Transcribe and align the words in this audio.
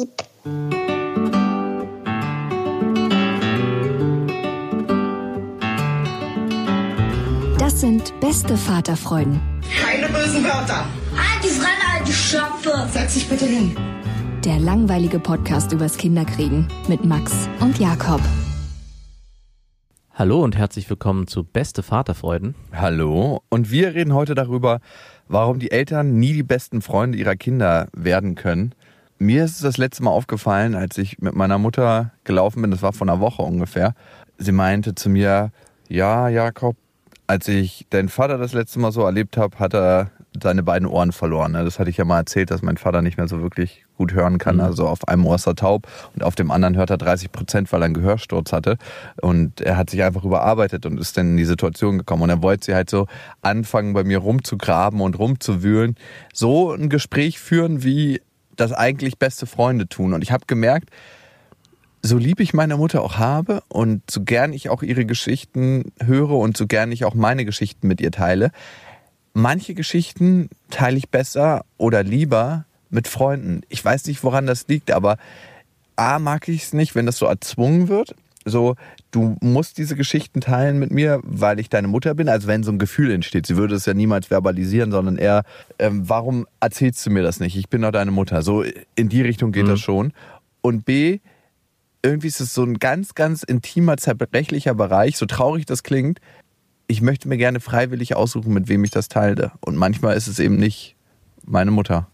Sind 7.91 8.17
beste 8.21 8.55
Vaterfreuden. 8.55 9.41
Keine 9.83 10.07
bösen 10.07 10.45
Wörter. 10.45 10.85
Die 11.43 11.49
Fremde, 11.49 11.85
alte 11.93 12.13
Schöpfe! 12.13 12.87
Setz 12.89 13.15
dich 13.15 13.27
bitte 13.27 13.45
hin. 13.45 13.75
Der 14.45 14.59
langweilige 14.59 15.19
Podcast 15.19 15.73
übers 15.73 15.97
Kinderkriegen 15.97 16.69
mit 16.87 17.03
Max 17.03 17.49
und 17.59 17.79
Jakob. 17.79 18.21
Hallo 20.13 20.41
und 20.41 20.55
herzlich 20.55 20.89
willkommen 20.89 21.27
zu 21.27 21.43
Beste 21.43 21.83
Vaterfreuden. 21.83 22.55
Hallo 22.71 23.41
und 23.49 23.71
wir 23.71 23.93
reden 23.93 24.13
heute 24.13 24.35
darüber, 24.35 24.79
warum 25.27 25.59
die 25.59 25.71
Eltern 25.71 26.17
nie 26.17 26.31
die 26.31 26.43
besten 26.43 26.81
Freunde 26.81 27.17
ihrer 27.17 27.35
Kinder 27.35 27.89
werden 27.91 28.35
können. 28.35 28.73
Mir 29.19 29.43
ist 29.43 29.55
es 29.55 29.61
das 29.61 29.77
letzte 29.77 30.03
Mal 30.03 30.11
aufgefallen, 30.11 30.75
als 30.75 30.97
ich 30.97 31.19
mit 31.19 31.35
meiner 31.35 31.57
Mutter 31.57 32.13
gelaufen 32.23 32.61
bin, 32.61 32.71
das 32.71 32.83
war 32.83 32.93
vor 32.93 33.05
einer 33.05 33.19
Woche 33.19 33.41
ungefähr. 33.41 33.95
Sie 34.37 34.53
meinte 34.53 34.95
zu 34.95 35.09
mir, 35.09 35.51
ja, 35.89 36.29
Jakob, 36.29 36.77
als 37.31 37.47
ich 37.47 37.87
deinen 37.89 38.09
Vater 38.09 38.37
das 38.37 38.51
letzte 38.51 38.77
Mal 38.79 38.91
so 38.91 39.03
erlebt 39.03 39.37
habe, 39.37 39.57
hat 39.57 39.73
er 39.73 40.11
seine 40.37 40.63
beiden 40.63 40.85
Ohren 40.85 41.13
verloren. 41.13 41.53
ne? 41.53 41.63
Das 41.63 41.79
hatte 41.79 41.89
ich 41.89 41.95
ja 41.95 42.03
mal 42.03 42.17
erzählt, 42.17 42.51
dass 42.51 42.61
mein 42.61 42.75
Vater 42.75 43.01
nicht 43.01 43.17
mehr 43.17 43.29
so 43.29 43.41
wirklich 43.41 43.85
gut 43.95 44.11
hören 44.13 44.37
kann. 44.37 44.55
Mhm. 44.55 44.61
Also 44.61 44.85
auf 44.85 45.07
einem 45.07 45.25
Ohr 45.25 45.35
ist 45.35 45.47
er 45.47 45.55
taub 45.55 45.87
und 46.13 46.23
auf 46.23 46.35
dem 46.35 46.51
anderen 46.51 46.75
hört 46.75 46.89
er 46.89 46.97
30 46.97 47.31
Prozent, 47.31 47.71
weil 47.71 47.81
er 47.81 47.85
einen 47.85 47.93
Gehörsturz 47.93 48.51
hatte. 48.51 48.77
Und 49.21 49.61
er 49.61 49.77
hat 49.77 49.89
sich 49.89 50.03
einfach 50.03 50.25
überarbeitet 50.25 50.85
und 50.85 50.99
ist 50.99 51.17
dann 51.17 51.31
in 51.31 51.37
die 51.37 51.45
Situation 51.45 51.99
gekommen. 51.99 52.23
Und 52.23 52.29
er 52.31 52.43
wollte 52.43 52.65
sie 52.65 52.75
halt 52.75 52.89
so 52.89 53.07
anfangen, 53.41 53.93
bei 53.93 54.03
mir 54.03 54.17
rumzugraben 54.17 54.99
und 54.99 55.17
rumzuwühlen. 55.17 55.95
So 56.33 56.73
ein 56.73 56.89
Gespräch 56.89 57.39
führen, 57.39 57.81
wie 57.81 58.21
das 58.57 58.73
eigentlich 58.73 59.19
beste 59.19 59.45
Freunde 59.45 59.87
tun. 59.87 60.13
Und 60.13 60.21
ich 60.21 60.33
habe 60.33 60.43
gemerkt, 60.47 60.89
so 62.03 62.17
lieb 62.17 62.39
ich 62.39 62.53
meine 62.53 62.77
Mutter 62.77 63.01
auch 63.03 63.17
habe 63.17 63.61
und 63.69 64.01
so 64.09 64.23
gern 64.23 64.53
ich 64.53 64.69
auch 64.69 64.81
ihre 64.83 65.05
Geschichten 65.05 65.91
höre 66.03 66.31
und 66.31 66.57
so 66.57 66.65
gern 66.67 66.91
ich 66.91 67.05
auch 67.05 67.13
meine 67.13 67.45
Geschichten 67.45 67.87
mit 67.87 68.01
ihr 68.01 68.11
teile, 68.11 68.51
manche 69.33 69.73
Geschichten 69.73 70.49
teile 70.69 70.97
ich 70.97 71.09
besser 71.09 71.63
oder 71.77 72.03
lieber 72.03 72.65
mit 72.89 73.07
Freunden. 73.07 73.61
Ich 73.69 73.83
weiß 73.83 74.05
nicht, 74.07 74.23
woran 74.23 74.47
das 74.47 74.67
liegt, 74.67 74.91
aber 74.91 75.17
A 75.95 76.19
mag 76.19 76.47
ich 76.47 76.63
es 76.63 76.73
nicht, 76.73 76.95
wenn 76.95 77.05
das 77.05 77.17
so 77.17 77.25
erzwungen 77.27 77.87
wird. 77.87 78.15
So, 78.43 78.75
du 79.11 79.37
musst 79.39 79.77
diese 79.77 79.95
Geschichten 79.95 80.41
teilen 80.41 80.79
mit 80.79 80.91
mir, 80.91 81.19
weil 81.23 81.59
ich 81.59 81.69
deine 81.69 81.87
Mutter 81.87 82.15
bin. 82.15 82.27
Also 82.27 82.47
wenn 82.47 82.63
so 82.63 82.71
ein 82.71 82.79
Gefühl 82.79 83.11
entsteht, 83.11 83.45
sie 83.45 83.55
würde 83.55 83.75
es 83.75 83.85
ja 83.85 83.93
niemals 83.93 84.27
verbalisieren, 84.27 84.91
sondern 84.91 85.17
eher, 85.17 85.43
ähm, 85.77 86.09
warum 86.09 86.47
erzählst 86.59 87.05
du 87.05 87.11
mir 87.11 87.21
das 87.21 87.39
nicht? 87.39 87.55
Ich 87.55 87.69
bin 87.69 87.83
doch 87.83 87.91
deine 87.91 88.09
Mutter. 88.09 88.41
So 88.41 88.63
in 88.95 89.09
die 89.09 89.21
Richtung 89.21 89.51
geht 89.51 89.65
Mhm. 89.65 89.69
das 89.69 89.79
schon. 89.79 90.11
Und 90.61 90.85
B, 90.85 91.19
irgendwie 92.03 92.27
ist 92.27 92.41
es 92.41 92.53
so 92.53 92.63
ein 92.63 92.79
ganz, 92.79 93.15
ganz 93.15 93.43
intimer, 93.43 93.97
zerbrechlicher 93.97 94.73
Bereich, 94.73 95.17
so 95.17 95.25
traurig 95.25 95.65
das 95.65 95.83
klingt. 95.83 96.19
Ich 96.87 97.01
möchte 97.01 97.27
mir 97.27 97.37
gerne 97.37 97.59
freiwillig 97.59 98.15
aussuchen, 98.15 98.53
mit 98.53 98.67
wem 98.67 98.83
ich 98.83 98.91
das 98.91 99.07
teile. 99.07 99.51
Und 99.61 99.75
manchmal 99.75 100.17
ist 100.17 100.27
es 100.27 100.39
eben 100.39 100.57
nicht 100.57 100.95
meine 101.45 101.71
Mutter. 101.71 102.07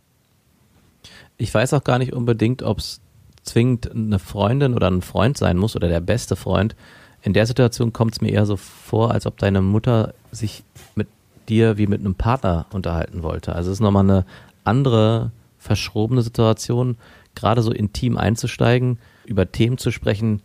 Ich 1.38 1.54
weiß 1.54 1.74
auch 1.74 1.84
gar 1.84 2.00
nicht 2.00 2.14
unbedingt, 2.14 2.64
ob 2.64 2.80
es 2.80 3.02
zwingend 3.44 3.92
eine 3.92 4.20
Freundin 4.20 4.74
oder 4.74 4.90
ein 4.90 5.02
Freund 5.02 5.38
sein 5.38 5.58
muss 5.58 5.76
oder 5.76 5.88
der 5.88 6.02
beste 6.02 6.36
Freund. 6.36 6.76
In 7.22 7.34
der 7.34 7.46
Situation 7.46 7.94
kommt 7.94 8.14
es 8.14 8.22
mir 8.22 8.32
eher 8.32 8.46
so 8.46 8.58
vor, 8.58 9.12
als 9.12 9.26
ob 9.26 9.38
deine 9.38 9.62
Mutter 9.62 10.14
sich 10.32 10.64
mit 10.96 11.08
dir 11.48 11.78
wie 11.78 11.88
mit 11.88 12.02
einem 12.02 12.16
Partner 12.16 12.66
unterhalten 12.72 13.24
wollte. 13.24 13.56
Also 13.56 13.72
es 13.72 13.78
ist 13.78 13.82
nochmal 13.82 14.04
eine 14.04 14.26
andere, 14.64 15.32
verschrobene 15.60 16.22
Situation, 16.22 16.98
gerade 17.36 17.62
so 17.62 17.72
intim 17.72 18.18
einzusteigen, 18.18 19.00
über 19.28 19.52
Themen 19.52 19.78
zu 19.78 19.92
sprechen. 19.92 20.42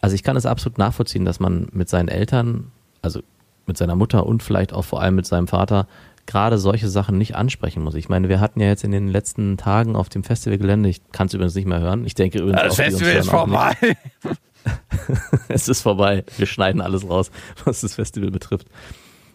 Also 0.00 0.14
ich 0.14 0.22
kann 0.22 0.36
es 0.36 0.46
absolut 0.46 0.78
nachvollziehen, 0.78 1.24
dass 1.24 1.40
man 1.40 1.68
mit 1.72 1.88
seinen 1.88 2.08
Eltern, 2.08 2.72
also 3.02 3.20
mit 3.66 3.76
seiner 3.76 3.96
Mutter 3.96 4.26
und 4.26 4.42
vielleicht 4.42 4.72
auch 4.72 4.84
vor 4.84 5.00
allem 5.02 5.14
mit 5.14 5.26
seinem 5.26 5.46
Vater 5.46 5.86
gerade 6.26 6.58
solche 6.58 6.88
Sachen 6.88 7.18
nicht 7.18 7.34
ansprechen 7.34 7.82
muss. 7.82 7.94
Ich 7.94 8.08
meine, 8.08 8.28
wir 8.28 8.40
hatten 8.40 8.60
ja 8.60 8.68
jetzt 8.68 8.84
in 8.84 8.92
den 8.92 9.08
letzten 9.08 9.56
Tagen 9.56 9.96
auf 9.96 10.08
dem 10.08 10.22
Festivalgelände, 10.22 10.88
ich 10.88 11.00
kann 11.12 11.26
es 11.26 11.34
übrigens 11.34 11.54
nicht 11.54 11.66
mehr 11.66 11.80
hören, 11.80 12.06
ich 12.06 12.14
denke 12.14 12.38
übrigens 12.38 12.76
die 12.76 12.82
uns 12.84 13.02
hören 13.02 13.28
auch 13.28 13.80
nicht. 13.80 13.96
es 15.48 15.68
ist 15.68 15.80
vorbei. 15.80 16.24
Wir 16.36 16.46
schneiden 16.46 16.80
alles 16.80 17.08
raus, 17.08 17.30
was 17.64 17.80
das 17.80 17.94
Festival 17.94 18.30
betrifft. 18.30 18.68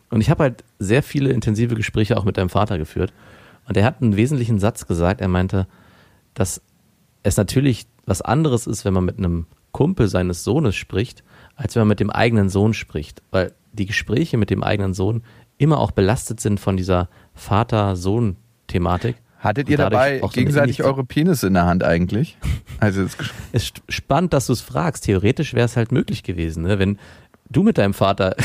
Und 0.09 0.21
ich 0.21 0.29
habe 0.29 0.43
halt 0.43 0.63
sehr 0.79 1.03
viele 1.03 1.31
intensive 1.31 1.75
Gespräche 1.75 2.17
auch 2.17 2.23
mit 2.23 2.37
deinem 2.37 2.49
Vater 2.49 2.77
geführt. 2.77 3.11
Und 3.67 3.75
er 3.75 3.83
hat 3.83 4.01
einen 4.01 4.15
wesentlichen 4.15 4.59
Satz 4.59 4.87
gesagt. 4.87 5.21
Er 5.21 5.27
meinte, 5.27 5.67
dass 6.33 6.61
es 7.25 7.37
natürlich 7.37 7.87
was 8.05 8.21
anderes 8.21 8.67
ist, 8.67 8.85
wenn 8.85 8.93
man 8.93 9.03
mit 9.03 9.17
einem 9.17 9.47
Kumpel 9.71 10.07
seines 10.07 10.43
Sohnes 10.43 10.75
spricht, 10.75 11.23
als 11.55 11.75
wenn 11.75 11.81
man 11.81 11.89
mit 11.89 11.99
dem 11.99 12.11
eigenen 12.11 12.49
Sohn 12.49 12.73
spricht. 12.73 13.23
Weil 13.31 13.53
die 13.73 13.87
Gespräche 13.87 14.37
mit 14.37 14.51
dem 14.51 14.63
eigenen 14.63 14.93
Sohn 14.93 15.23
immer 15.57 15.79
auch 15.79 15.91
belastet 15.91 16.39
sind 16.39 16.59
von 16.59 16.77
dieser 16.77 17.09
Vater-Sohn-Thematik. 17.33 19.15
Hattet 19.39 19.69
ihr 19.69 19.77
dabei 19.77 20.21
gegenseitig 20.33 20.83
eure 20.83 21.03
Penisse 21.03 21.47
in 21.47 21.55
der 21.55 21.65
Hand 21.65 21.83
eigentlich? 21.83 22.37
Also 22.77 23.03
es 23.03 23.15
Es 23.53 23.63
ist 23.63 23.81
spannend, 23.87 24.33
dass 24.33 24.47
du 24.47 24.53
es 24.53 24.59
fragst. 24.59 25.05
Theoretisch 25.05 25.53
wäre 25.53 25.63
es 25.63 25.77
halt 25.77 25.93
möglich 25.93 26.23
gewesen, 26.23 26.63
ne? 26.63 26.77
wenn 26.77 26.99
du 27.49 27.63
mit 27.63 27.77
deinem 27.77 27.93
Vater 27.93 28.35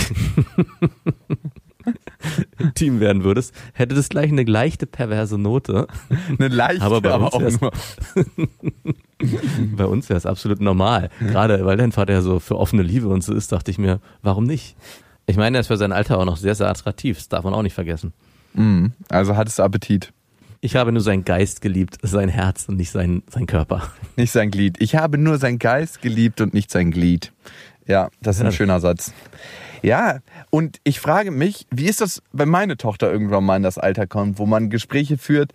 Team 2.75 3.01
werden 3.01 3.25
würdest, 3.25 3.55
hätte 3.73 3.95
das 3.95 4.09
gleich 4.09 4.31
eine 4.31 4.45
leichte 4.45 4.87
perverse 4.87 5.39
Note. 5.39 5.87
eine 6.39 6.49
leichte, 6.49 6.83
Aber 6.83 7.01
bei 7.01 7.15
uns 7.15 7.33
auch 7.33 7.61
nur. 7.61 7.73
Bei 9.77 9.85
uns 9.85 10.09
wäre 10.09 10.17
es 10.17 10.25
absolut 10.25 10.63
normal. 10.63 11.11
Gerade 11.21 11.67
weil 11.67 11.77
dein 11.77 11.93
Vater 11.93 12.15
ja 12.15 12.23
so 12.23 12.39
für 12.39 12.57
offene 12.57 12.83
Liebe 12.83 13.09
und 13.09 13.23
so 13.23 13.35
ist, 13.35 13.53
dachte 13.53 13.71
ich 13.71 13.77
mir, 13.77 14.01
warum 14.23 14.45
nicht? 14.45 14.77
Ich 15.27 15.37
meine, 15.37 15.59
er 15.59 15.61
ist 15.61 15.67
für 15.67 15.77
sein 15.77 15.93
Alter 15.93 16.19
auch 16.19 16.25
noch 16.25 16.39
sehr, 16.39 16.55
sehr 16.55 16.69
attraktiv. 16.69 17.19
Das 17.19 17.29
darf 17.29 17.45
man 17.45 17.53
auch 17.53 17.63
nicht 17.63 17.75
vergessen. 17.75 18.15
Mhm. 18.55 18.93
Also 19.11 19.37
hattest 19.37 19.59
du 19.59 19.63
Appetit. 19.63 20.15
Ich 20.63 20.77
habe 20.77 20.93
nur 20.93 21.01
seinen 21.01 21.25
Geist 21.25 21.63
geliebt, 21.63 21.97
sein 22.03 22.29
Herz 22.29 22.67
und 22.69 22.77
nicht 22.77 22.91
sein, 22.91 23.23
sein 23.29 23.47
Körper. 23.47 23.91
Nicht 24.17 24.33
sein 24.33 24.51
Glied. 24.51 24.77
Ich 24.81 24.95
habe 24.95 25.17
nur 25.17 25.39
sein 25.39 25.59
Geist 25.59 26.03
geliebt 26.03 26.41
und 26.41 26.53
nicht 26.53 26.71
sein 26.71 26.91
Glied. 26.91 27.33
Ja, 27.87 28.11
das 28.21 28.37
ist 28.37 28.45
ein 28.45 28.53
schöner 28.53 28.81
Satz. 28.81 29.13
Ja, 29.83 30.19
und 30.51 30.79
ich 30.85 31.01
frage 31.01 31.31
mich, 31.31 31.67
wie 31.71 31.87
ist 31.87 32.01
das, 32.01 32.23
wenn 32.33 32.49
meine 32.49 32.77
Tochter 32.77 33.11
irgendwann 33.11 33.45
mal 33.45 33.57
in 33.57 33.63
das 33.63 33.79
Alter 33.79 34.07
kommt, 34.07 34.39
wo 34.39 34.47
man 34.47 34.71
Gespräche 34.71 35.19
führt, 35.19 35.53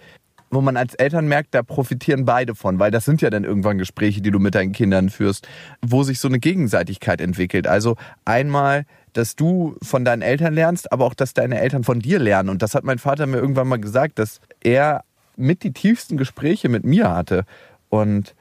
wo 0.50 0.62
man 0.62 0.78
als 0.78 0.96
Eltern 0.96 1.28
merkt, 1.28 1.54
da 1.54 1.64
profitieren 1.64 2.26
beide 2.26 2.56
von, 2.56 2.80
weil 2.80 2.92
das 2.92 3.06
sind 3.06 3.22
ja 3.22 3.30
dann 3.30 3.44
irgendwann 3.44 3.78
Gespräche, 3.78 4.22
die 4.22 4.32
du 4.32 4.40
mit 4.40 4.56
deinen 4.56 4.72
Kindern 4.72 5.10
führst, 5.10 5.48
wo 5.82 6.04
sich 6.04 6.20
so 6.20 6.28
eine 6.28 6.40
Gegenseitigkeit 6.40 7.22
entwickelt. 7.22 7.68
Also 7.68 7.98
einmal, 8.24 8.86
dass 9.14 9.36
du 9.36 9.76
von 9.82 10.06
deinen 10.06 10.22
Eltern 10.22 10.54
lernst, 10.54 10.92
aber 10.92 11.06
auch, 11.06 11.14
dass 11.14 11.34
deine 11.34 11.60
Eltern 11.60 11.84
von 11.84 12.00
dir 12.00 12.20
lernen. 12.20 12.50
Und 12.50 12.62
das 12.62 12.76
hat 12.76 12.84
mein 12.84 13.00
Vater 13.00 13.28
mir 13.28 13.38
irgendwann 13.38 13.68
mal 13.68 13.80
gesagt, 13.80 14.20
dass 14.20 14.40
er 14.64 15.04
mit 15.36 15.64
die 15.64 15.74
tiefsten 15.74 16.18
Gespräche 16.18 16.70
mit 16.70 16.86
mir 16.86 17.14
hatte. 17.14 17.46
Und 17.90 18.36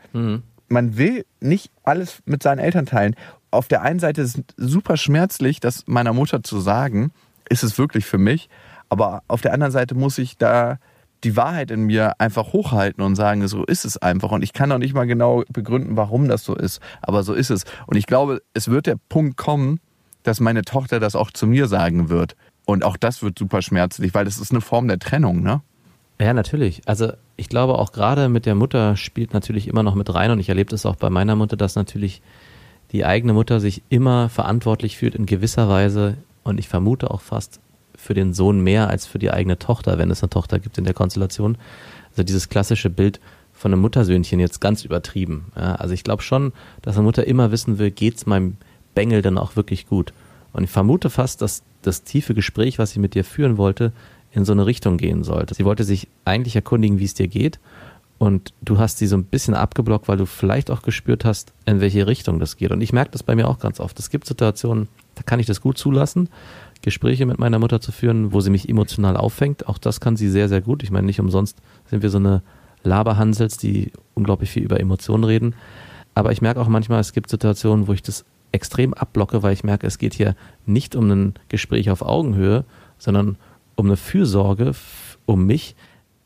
man 0.68 0.96
will 0.96 1.24
nicht 1.40 1.72
alles 1.82 2.22
mit 2.24 2.42
seinen 2.42 2.58
Eltern 2.58 2.86
teilen. 2.86 3.16
Auf 3.54 3.68
der 3.68 3.82
einen 3.82 4.00
Seite 4.00 4.22
ist 4.22 4.38
es 4.38 4.44
super 4.56 4.96
schmerzlich, 4.96 5.60
das 5.60 5.84
meiner 5.86 6.12
Mutter 6.12 6.42
zu 6.42 6.60
sagen, 6.60 7.12
ist 7.48 7.62
es 7.62 7.78
wirklich 7.78 8.04
für 8.04 8.18
mich. 8.18 8.48
Aber 8.88 9.22
auf 9.28 9.40
der 9.40 9.52
anderen 9.52 9.72
Seite 9.72 9.94
muss 9.94 10.18
ich 10.18 10.36
da 10.36 10.78
die 11.22 11.36
Wahrheit 11.36 11.70
in 11.70 11.84
mir 11.84 12.20
einfach 12.20 12.52
hochhalten 12.52 13.02
und 13.02 13.16
sagen, 13.16 13.46
so 13.48 13.64
ist 13.64 13.84
es 13.84 13.96
einfach. 13.96 14.30
Und 14.30 14.42
ich 14.42 14.52
kann 14.52 14.70
auch 14.72 14.78
nicht 14.78 14.94
mal 14.94 15.06
genau 15.06 15.42
begründen, 15.48 15.96
warum 15.96 16.28
das 16.28 16.44
so 16.44 16.54
ist. 16.54 16.80
Aber 17.00 17.22
so 17.22 17.32
ist 17.32 17.50
es. 17.50 17.64
Und 17.86 17.96
ich 17.96 18.06
glaube, 18.06 18.42
es 18.52 18.68
wird 18.68 18.86
der 18.86 18.96
Punkt 19.08 19.36
kommen, 19.36 19.80
dass 20.22 20.40
meine 20.40 20.62
Tochter 20.62 21.00
das 21.00 21.16
auch 21.16 21.30
zu 21.30 21.46
mir 21.46 21.66
sagen 21.66 22.08
wird. 22.08 22.36
Und 22.66 22.84
auch 22.84 22.96
das 22.96 23.22
wird 23.22 23.38
super 23.38 23.62
schmerzlich, 23.62 24.14
weil 24.14 24.24
das 24.24 24.38
ist 24.38 24.50
eine 24.50 24.60
Form 24.60 24.88
der 24.88 24.98
Trennung, 24.98 25.42
ne? 25.42 25.62
Ja, 26.20 26.32
natürlich. 26.32 26.82
Also 26.86 27.12
ich 27.36 27.48
glaube 27.48 27.78
auch 27.78 27.92
gerade 27.92 28.28
mit 28.28 28.46
der 28.46 28.54
Mutter 28.54 28.96
spielt 28.96 29.34
natürlich 29.34 29.66
immer 29.66 29.82
noch 29.82 29.94
mit 29.94 30.14
rein 30.14 30.30
und 30.30 30.38
ich 30.38 30.48
erlebe 30.48 30.70
das 30.70 30.86
auch 30.86 30.96
bei 30.96 31.10
meiner 31.10 31.34
Mutter, 31.34 31.56
dass 31.56 31.74
natürlich 31.74 32.22
die 32.94 33.04
eigene 33.04 33.32
Mutter 33.32 33.58
sich 33.58 33.82
immer 33.88 34.28
verantwortlich 34.28 34.96
fühlt 34.96 35.16
in 35.16 35.26
gewisser 35.26 35.68
Weise 35.68 36.16
und 36.44 36.60
ich 36.60 36.68
vermute 36.68 37.10
auch 37.10 37.22
fast 37.22 37.58
für 37.96 38.14
den 38.14 38.32
Sohn 38.32 38.60
mehr 38.60 38.88
als 38.88 39.04
für 39.04 39.18
die 39.18 39.32
eigene 39.32 39.58
Tochter, 39.58 39.98
wenn 39.98 40.12
es 40.12 40.22
eine 40.22 40.30
Tochter 40.30 40.60
gibt 40.60 40.78
in 40.78 40.84
der 40.84 40.94
Konstellation. 40.94 41.58
Also 42.10 42.22
dieses 42.22 42.48
klassische 42.48 42.90
Bild 42.90 43.18
von 43.52 43.72
einem 43.72 43.82
Muttersöhnchen 43.82 44.38
jetzt 44.38 44.60
ganz 44.60 44.84
übertrieben. 44.84 45.46
Ja, 45.56 45.74
also 45.74 45.92
ich 45.92 46.04
glaube 46.04 46.22
schon, 46.22 46.52
dass 46.82 46.94
eine 46.94 47.02
Mutter 47.02 47.26
immer 47.26 47.50
wissen 47.50 47.78
will, 47.78 47.90
geht's 47.90 48.26
meinem 48.26 48.58
Bengel 48.94 49.22
dann 49.22 49.38
auch 49.38 49.56
wirklich 49.56 49.88
gut. 49.88 50.12
Und 50.52 50.62
ich 50.62 50.70
vermute 50.70 51.10
fast, 51.10 51.42
dass 51.42 51.64
das 51.82 52.04
tiefe 52.04 52.32
Gespräch, 52.32 52.78
was 52.78 52.92
sie 52.92 53.00
mit 53.00 53.14
dir 53.14 53.24
führen 53.24 53.56
wollte, 53.58 53.92
in 54.30 54.44
so 54.44 54.52
eine 54.52 54.66
Richtung 54.66 54.98
gehen 54.98 55.24
sollte. 55.24 55.56
Sie 55.56 55.64
wollte 55.64 55.82
sich 55.82 56.06
eigentlich 56.24 56.54
erkundigen, 56.54 57.00
wie 57.00 57.04
es 57.06 57.14
dir 57.14 57.26
geht. 57.26 57.58
Und 58.18 58.54
du 58.62 58.78
hast 58.78 58.98
sie 58.98 59.06
so 59.06 59.16
ein 59.16 59.24
bisschen 59.24 59.54
abgeblockt, 59.54 60.08
weil 60.08 60.16
du 60.16 60.26
vielleicht 60.26 60.70
auch 60.70 60.82
gespürt 60.82 61.24
hast, 61.24 61.52
in 61.66 61.80
welche 61.80 62.06
Richtung 62.06 62.38
das 62.38 62.56
geht. 62.56 62.70
Und 62.70 62.80
ich 62.80 62.92
merke 62.92 63.10
das 63.10 63.22
bei 63.22 63.34
mir 63.34 63.48
auch 63.48 63.58
ganz 63.58 63.80
oft. 63.80 63.98
Es 63.98 64.08
gibt 64.08 64.26
Situationen, 64.26 64.88
da 65.16 65.22
kann 65.22 65.40
ich 65.40 65.46
das 65.46 65.60
gut 65.60 65.78
zulassen, 65.78 66.28
Gespräche 66.80 67.26
mit 67.26 67.38
meiner 67.38 67.58
Mutter 67.58 67.80
zu 67.80 67.92
führen, 67.92 68.32
wo 68.32 68.40
sie 68.40 68.50
mich 68.50 68.68
emotional 68.68 69.16
auffängt. 69.16 69.68
Auch 69.68 69.78
das 69.78 70.00
kann 70.00 70.16
sie 70.16 70.28
sehr, 70.28 70.48
sehr 70.48 70.60
gut. 70.60 70.82
Ich 70.82 70.90
meine, 70.90 71.06
nicht 71.06 71.20
umsonst 71.20 71.58
sind 71.90 72.02
wir 72.02 72.10
so 72.10 72.18
eine 72.18 72.42
Laberhansels, 72.82 73.56
die 73.56 73.90
unglaublich 74.14 74.50
viel 74.50 74.62
über 74.62 74.78
Emotionen 74.78 75.24
reden. 75.24 75.54
Aber 76.14 76.30
ich 76.30 76.42
merke 76.42 76.60
auch 76.60 76.68
manchmal, 76.68 77.00
es 77.00 77.12
gibt 77.12 77.30
Situationen, 77.30 77.88
wo 77.88 77.92
ich 77.92 78.02
das 78.02 78.24
extrem 78.52 78.94
abblocke, 78.94 79.42
weil 79.42 79.52
ich 79.52 79.64
merke, 79.64 79.86
es 79.86 79.98
geht 79.98 80.14
hier 80.14 80.36
nicht 80.64 80.94
um 80.94 81.10
ein 81.10 81.34
Gespräch 81.48 81.90
auf 81.90 82.02
Augenhöhe, 82.02 82.64
sondern 82.98 83.36
um 83.74 83.86
eine 83.86 83.96
Fürsorge 83.96 84.72
um 85.26 85.46
mich, 85.46 85.74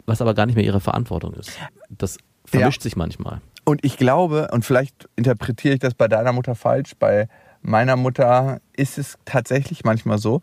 was 0.05 0.21
aber 0.21 0.35
gar 0.35 0.47
nicht 0.47 0.57
mehr 0.57 0.65
ihre 0.65 0.81
Verantwortung 0.81 1.35
ist. 1.35 1.53
Das 1.89 2.19
vermischt 2.45 2.83
ja. 2.83 2.85
sich 2.85 2.97
manchmal. 2.97 3.41
Und 3.65 3.85
ich 3.85 3.97
glaube, 3.99 4.49
und 4.53 4.65
vielleicht 4.65 5.09
interpretiere 5.17 5.75
ich 5.75 5.81
das 5.81 5.95
bei 5.95 6.09
deiner 6.09 6.33
Mutter 6.33 6.55
falsch, 6.55 6.93
bei 6.99 7.29
meiner 7.61 7.97
Mutter 7.97 8.61
ist 8.77 8.99
es 8.99 9.19
tatsächlich 9.25 9.85
manchmal 9.85 10.19
so, 10.19 10.41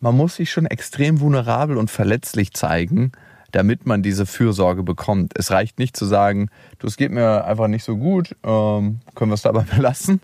man 0.00 0.16
muss 0.16 0.36
sich 0.36 0.50
schon 0.50 0.66
extrem 0.66 1.20
vulnerabel 1.20 1.76
und 1.76 1.90
verletzlich 1.90 2.52
zeigen, 2.52 3.12
damit 3.52 3.86
man 3.86 4.02
diese 4.02 4.26
Fürsorge 4.26 4.82
bekommt. 4.82 5.32
Es 5.36 5.50
reicht 5.50 5.78
nicht 5.78 5.96
zu 5.96 6.04
sagen, 6.04 6.50
du, 6.78 6.86
es 6.86 6.96
geht 6.96 7.12
mir 7.12 7.44
einfach 7.44 7.68
nicht 7.68 7.84
so 7.84 7.96
gut, 7.96 8.36
ähm, 8.44 9.00
können 9.14 9.30
wir 9.30 9.34
es 9.34 9.42
dabei 9.42 9.62
belassen, 9.76 10.20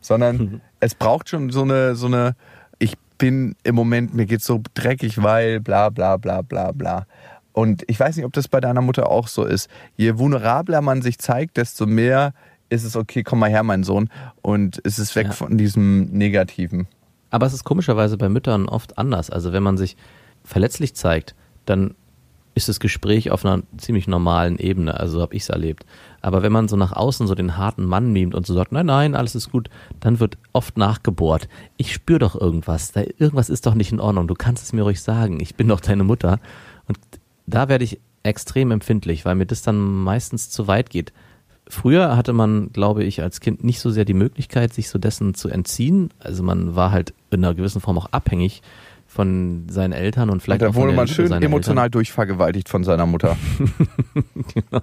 sondern 0.00 0.36
mhm. 0.36 0.60
es 0.80 0.94
braucht 0.94 1.28
schon 1.28 1.50
so 1.50 1.62
eine, 1.62 1.96
so 1.96 2.06
eine, 2.06 2.36
ich 2.78 2.94
bin 3.18 3.56
im 3.64 3.74
Moment, 3.74 4.14
mir 4.14 4.26
geht's 4.26 4.44
so 4.44 4.60
dreckig, 4.74 5.22
weil 5.22 5.60
bla 5.60 5.88
bla 5.88 6.16
bla 6.16 6.42
bla 6.42 6.72
bla. 6.72 7.06
Und 7.54 7.84
ich 7.86 7.98
weiß 7.98 8.16
nicht, 8.16 8.26
ob 8.26 8.32
das 8.32 8.48
bei 8.48 8.60
deiner 8.60 8.82
Mutter 8.82 9.08
auch 9.08 9.28
so 9.28 9.44
ist. 9.44 9.70
Je 9.96 10.18
vulnerabler 10.18 10.82
man 10.82 11.00
sich 11.02 11.18
zeigt, 11.18 11.56
desto 11.56 11.86
mehr 11.86 12.34
ist 12.68 12.82
es 12.82 12.96
okay, 12.96 13.22
komm 13.22 13.38
mal 13.38 13.48
her, 13.48 13.62
mein 13.62 13.84
Sohn. 13.84 14.10
Und 14.42 14.80
es 14.84 14.98
ist 14.98 15.14
weg 15.14 15.28
ja. 15.28 15.32
von 15.32 15.56
diesem 15.56 16.06
Negativen. 16.06 16.88
Aber 17.30 17.46
es 17.46 17.54
ist 17.54 17.64
komischerweise 17.64 18.18
bei 18.18 18.28
Müttern 18.28 18.68
oft 18.68 18.98
anders. 18.98 19.30
Also 19.30 19.52
wenn 19.52 19.62
man 19.62 19.76
sich 19.76 19.96
verletzlich 20.42 20.94
zeigt, 20.94 21.36
dann 21.64 21.94
ist 22.56 22.68
das 22.68 22.80
Gespräch 22.80 23.30
auf 23.30 23.44
einer 23.44 23.62
ziemlich 23.76 24.06
normalen 24.06 24.58
Ebene, 24.58 24.98
also 24.98 25.20
habe 25.20 25.34
ich 25.34 25.42
es 25.42 25.48
erlebt. 25.48 25.84
Aber 26.20 26.42
wenn 26.42 26.52
man 26.52 26.68
so 26.68 26.76
nach 26.76 26.92
außen 26.92 27.26
so 27.26 27.34
den 27.34 27.56
harten 27.56 27.84
Mann 27.84 28.12
mimt 28.12 28.34
und 28.34 28.46
so 28.46 28.54
sagt, 28.54 28.72
nein, 28.72 28.86
nein, 28.86 29.14
alles 29.14 29.34
ist 29.34 29.50
gut, 29.50 29.68
dann 30.00 30.20
wird 30.20 30.38
oft 30.52 30.76
nachgebohrt. 30.76 31.48
Ich 31.76 31.92
spüre 31.92 32.20
doch 32.20 32.40
irgendwas, 32.40 32.92
da, 32.92 33.00
irgendwas 33.00 33.48
ist 33.48 33.66
doch 33.66 33.74
nicht 33.74 33.92
in 33.92 34.00
Ordnung, 34.00 34.28
du 34.28 34.34
kannst 34.34 34.62
es 34.62 34.72
mir 34.72 34.82
ruhig 34.82 35.02
sagen, 35.02 35.40
ich 35.40 35.56
bin 35.56 35.68
doch 35.68 35.80
deine 35.80 36.04
Mutter. 36.04 36.38
Und 36.86 36.98
da 37.46 37.68
werde 37.68 37.84
ich 37.84 38.00
extrem 38.22 38.70
empfindlich, 38.70 39.24
weil 39.24 39.34
mir 39.34 39.46
das 39.46 39.62
dann 39.62 39.78
meistens 39.78 40.50
zu 40.50 40.66
weit 40.66 40.90
geht. 40.90 41.12
Früher 41.66 42.16
hatte 42.16 42.32
man, 42.32 42.72
glaube 42.72 43.04
ich, 43.04 43.22
als 43.22 43.40
Kind 43.40 43.64
nicht 43.64 43.80
so 43.80 43.90
sehr 43.90 44.04
die 44.04 44.14
Möglichkeit, 44.14 44.72
sich 44.72 44.88
so 44.88 44.98
dessen 44.98 45.34
zu 45.34 45.48
entziehen. 45.48 46.10
Also 46.18 46.42
man 46.42 46.76
war 46.76 46.90
halt 46.90 47.14
in 47.30 47.44
einer 47.44 47.54
gewissen 47.54 47.80
Form 47.80 47.98
auch 47.98 48.08
abhängig 48.12 48.62
von 49.06 49.66
seinen 49.68 49.92
Eltern 49.92 50.28
und 50.28 50.42
vielleicht 50.42 50.62
und 50.62 50.68
da 50.68 50.74
wurde 50.74 50.92
man 50.92 51.06
schön 51.06 51.30
emotional 51.30 51.84
Eltern. 51.84 51.92
durchvergewaltigt 51.92 52.68
von 52.68 52.82
seiner 52.82 53.06
Mutter. 53.06 53.36
genau. 54.54 54.82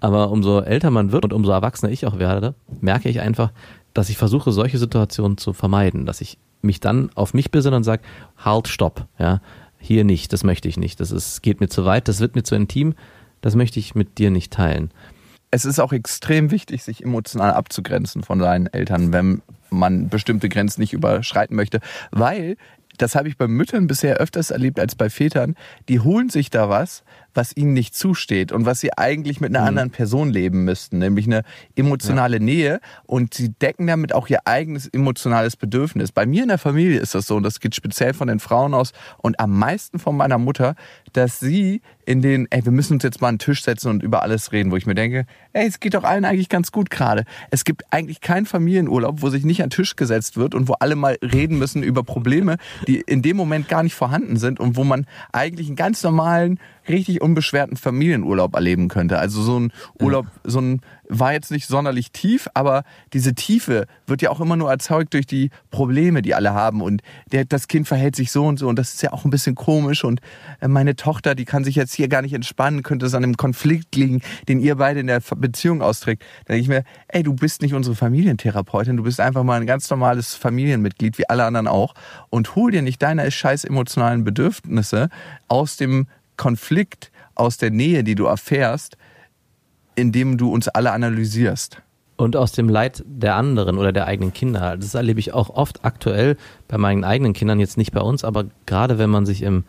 Aber 0.00 0.30
umso 0.30 0.60
älter 0.60 0.90
man 0.90 1.10
wird 1.10 1.24
und 1.24 1.32
umso 1.32 1.50
erwachsener 1.50 1.90
ich 1.90 2.06
auch 2.06 2.18
werde, 2.18 2.54
merke 2.80 3.08
ich 3.08 3.20
einfach, 3.20 3.50
dass 3.94 4.08
ich 4.08 4.16
versuche, 4.16 4.52
solche 4.52 4.78
Situationen 4.78 5.38
zu 5.38 5.52
vermeiden, 5.52 6.06
dass 6.06 6.20
ich 6.20 6.38
mich 6.62 6.80
dann 6.80 7.10
auf 7.14 7.34
mich 7.34 7.50
besinne 7.50 7.76
und 7.76 7.84
sage, 7.84 8.02
halt, 8.38 8.68
stopp, 8.68 9.06
ja, 9.18 9.40
hier 9.82 10.04
nicht, 10.04 10.32
das 10.32 10.44
möchte 10.44 10.68
ich 10.68 10.76
nicht, 10.76 11.00
das 11.00 11.10
ist, 11.10 11.42
geht 11.42 11.60
mir 11.60 11.68
zu 11.68 11.84
weit, 11.84 12.08
das 12.08 12.20
wird 12.20 12.36
mir 12.36 12.44
zu 12.44 12.54
intim, 12.54 12.94
das 13.40 13.56
möchte 13.56 13.80
ich 13.80 13.94
mit 13.94 14.18
dir 14.18 14.30
nicht 14.30 14.52
teilen. 14.52 14.92
Es 15.50 15.64
ist 15.64 15.80
auch 15.80 15.92
extrem 15.92 16.50
wichtig, 16.50 16.84
sich 16.84 17.02
emotional 17.02 17.52
abzugrenzen 17.52 18.22
von 18.22 18.40
seinen 18.40 18.68
Eltern, 18.68 19.12
wenn 19.12 19.42
man 19.68 20.08
bestimmte 20.08 20.48
Grenzen 20.48 20.80
nicht 20.80 20.92
überschreiten 20.92 21.56
möchte, 21.56 21.80
weil 22.12 22.56
das 22.98 23.14
habe 23.14 23.28
ich 23.28 23.36
bei 23.36 23.48
Müttern 23.48 23.86
bisher 23.86 24.16
öfters 24.16 24.50
erlebt 24.50 24.78
als 24.78 24.94
bei 24.94 25.10
Vätern, 25.10 25.56
die 25.88 26.00
holen 26.00 26.28
sich 26.28 26.50
da 26.50 26.68
was, 26.68 27.02
was 27.34 27.56
ihnen 27.56 27.72
nicht 27.72 27.94
zusteht 27.94 28.52
und 28.52 28.66
was 28.66 28.80
sie 28.80 28.96
eigentlich 28.96 29.40
mit 29.40 29.50
einer 29.50 29.62
mhm. 29.62 29.68
anderen 29.68 29.90
Person 29.90 30.30
leben 30.30 30.64
müssten, 30.64 30.98
nämlich 30.98 31.26
eine 31.26 31.42
emotionale 31.76 32.38
ja. 32.38 32.42
Nähe 32.42 32.80
und 33.04 33.34
sie 33.34 33.50
decken 33.50 33.86
damit 33.86 34.14
auch 34.14 34.28
ihr 34.28 34.46
eigenes 34.46 34.86
emotionales 34.88 35.56
Bedürfnis. 35.56 36.12
Bei 36.12 36.26
mir 36.26 36.42
in 36.42 36.48
der 36.48 36.58
Familie 36.58 37.00
ist 37.00 37.14
das 37.14 37.26
so 37.26 37.36
und 37.36 37.42
das 37.42 37.60
geht 37.60 37.74
speziell 37.74 38.14
von 38.14 38.28
den 38.28 38.40
Frauen 38.40 38.74
aus 38.74 38.92
und 39.18 39.40
am 39.40 39.58
meisten 39.58 39.98
von 39.98 40.16
meiner 40.16 40.38
Mutter, 40.38 40.74
dass 41.12 41.40
sie 41.40 41.82
in 42.04 42.20
den, 42.22 42.46
ey, 42.50 42.64
wir 42.64 42.72
müssen 42.72 42.94
uns 42.94 43.04
jetzt 43.04 43.20
mal 43.20 43.28
an 43.28 43.36
den 43.36 43.40
Tisch 43.40 43.62
setzen 43.62 43.88
und 43.88 44.02
über 44.02 44.22
alles 44.22 44.52
reden, 44.52 44.70
wo 44.70 44.76
ich 44.76 44.86
mir 44.86 44.94
denke, 44.94 45.26
ey, 45.52 45.66
es 45.66 45.80
geht 45.80 45.94
doch 45.94 46.04
allen 46.04 46.24
eigentlich 46.24 46.48
ganz 46.48 46.72
gut 46.72 46.90
gerade. 46.90 47.24
Es 47.50 47.64
gibt 47.64 47.84
eigentlich 47.90 48.20
keinen 48.20 48.46
Familienurlaub, 48.46 49.22
wo 49.22 49.30
sich 49.30 49.44
nicht 49.44 49.62
an 49.62 49.68
den 49.68 49.76
Tisch 49.76 49.96
gesetzt 49.96 50.36
wird 50.36 50.54
und 50.54 50.68
wo 50.68 50.74
alle 50.74 50.96
mal 50.96 51.16
reden 51.22 51.58
müssen 51.58 51.82
über 51.82 52.02
Probleme, 52.02 52.56
die 52.88 53.00
in 53.00 53.22
dem 53.22 53.36
Moment 53.36 53.68
gar 53.68 53.82
nicht 53.82 53.94
vorhanden 53.94 54.36
sind 54.36 54.58
und 54.58 54.76
wo 54.76 54.84
man 54.84 55.06
eigentlich 55.32 55.68
einen 55.68 55.76
ganz 55.76 56.02
normalen, 56.02 56.58
richtig 56.88 57.21
unbeschwerten 57.22 57.76
Familienurlaub 57.76 58.54
erleben 58.54 58.88
könnte. 58.88 59.18
Also 59.18 59.42
so 59.42 59.58
ein 59.58 59.72
Urlaub, 59.98 60.26
so 60.44 60.60
ein 60.60 60.80
war 61.18 61.32
jetzt 61.32 61.50
nicht 61.50 61.66
sonderlich 61.66 62.10
tief, 62.10 62.48
aber 62.54 62.84
diese 63.12 63.34
Tiefe 63.34 63.86
wird 64.06 64.22
ja 64.22 64.30
auch 64.30 64.40
immer 64.40 64.56
nur 64.56 64.70
erzeugt 64.70 65.14
durch 65.14 65.26
die 65.26 65.50
Probleme, 65.70 66.22
die 66.22 66.34
alle 66.34 66.54
haben. 66.54 66.80
Und 66.80 67.02
der, 67.32 67.44
das 67.44 67.68
Kind 67.68 67.86
verhält 67.86 68.16
sich 68.16 68.32
so 68.32 68.46
und 68.46 68.58
so 68.58 68.68
und 68.68 68.78
das 68.78 68.94
ist 68.94 69.02
ja 69.02 69.12
auch 69.12 69.24
ein 69.24 69.30
bisschen 69.30 69.54
komisch. 69.54 70.04
Und 70.04 70.20
äh, 70.60 70.68
meine 70.68 70.96
Tochter, 70.96 71.34
die 71.34 71.44
kann 71.44 71.64
sich 71.64 71.76
jetzt 71.76 71.94
hier 71.94 72.08
gar 72.08 72.22
nicht 72.22 72.32
entspannen, 72.32 72.82
könnte 72.82 73.06
es 73.06 73.14
an 73.14 73.24
einem 73.24 73.36
Konflikt 73.36 73.94
liegen, 73.94 74.22
den 74.48 74.60
ihr 74.60 74.76
beide 74.76 75.00
in 75.00 75.06
der 75.06 75.20
Beziehung 75.36 75.82
austrägt. 75.82 76.22
Da 76.46 76.54
denke 76.54 76.62
ich 76.62 76.68
mir, 76.68 76.84
ey, 77.08 77.22
du 77.22 77.34
bist 77.34 77.62
nicht 77.62 77.74
unsere 77.74 77.94
Familientherapeutin, 77.94 78.96
du 78.96 79.02
bist 79.02 79.20
einfach 79.20 79.44
mal 79.44 79.60
ein 79.60 79.66
ganz 79.66 79.90
normales 79.90 80.34
Familienmitglied, 80.34 81.18
wie 81.18 81.28
alle 81.28 81.44
anderen 81.44 81.68
auch. 81.68 81.94
Und 82.30 82.56
hol 82.56 82.70
dir 82.70 82.82
nicht 82.82 83.02
deine 83.02 83.30
scheiß 83.30 83.64
emotionalen 83.64 84.24
Bedürfnisse 84.24 85.08
aus 85.48 85.76
dem 85.76 86.06
Konflikt, 86.42 87.12
aus 87.36 87.56
der 87.56 87.70
Nähe, 87.70 88.02
die 88.02 88.16
du 88.16 88.24
erfährst, 88.24 88.96
indem 89.94 90.38
du 90.38 90.52
uns 90.52 90.66
alle 90.66 90.90
analysierst. 90.90 91.80
Und 92.16 92.34
aus 92.34 92.50
dem 92.50 92.68
Leid 92.68 93.04
der 93.06 93.36
anderen 93.36 93.78
oder 93.78 93.92
der 93.92 94.08
eigenen 94.08 94.32
Kinder. 94.32 94.76
Das 94.76 94.94
erlebe 94.94 95.20
ich 95.20 95.32
auch 95.34 95.50
oft 95.50 95.84
aktuell 95.84 96.36
bei 96.66 96.78
meinen 96.78 97.04
eigenen 97.04 97.32
Kindern, 97.32 97.60
jetzt 97.60 97.76
nicht 97.76 97.92
bei 97.92 98.00
uns, 98.00 98.24
aber 98.24 98.46
gerade 98.66 98.98
wenn 98.98 99.08
man 99.08 99.24
sich 99.24 99.42
im 99.42 99.62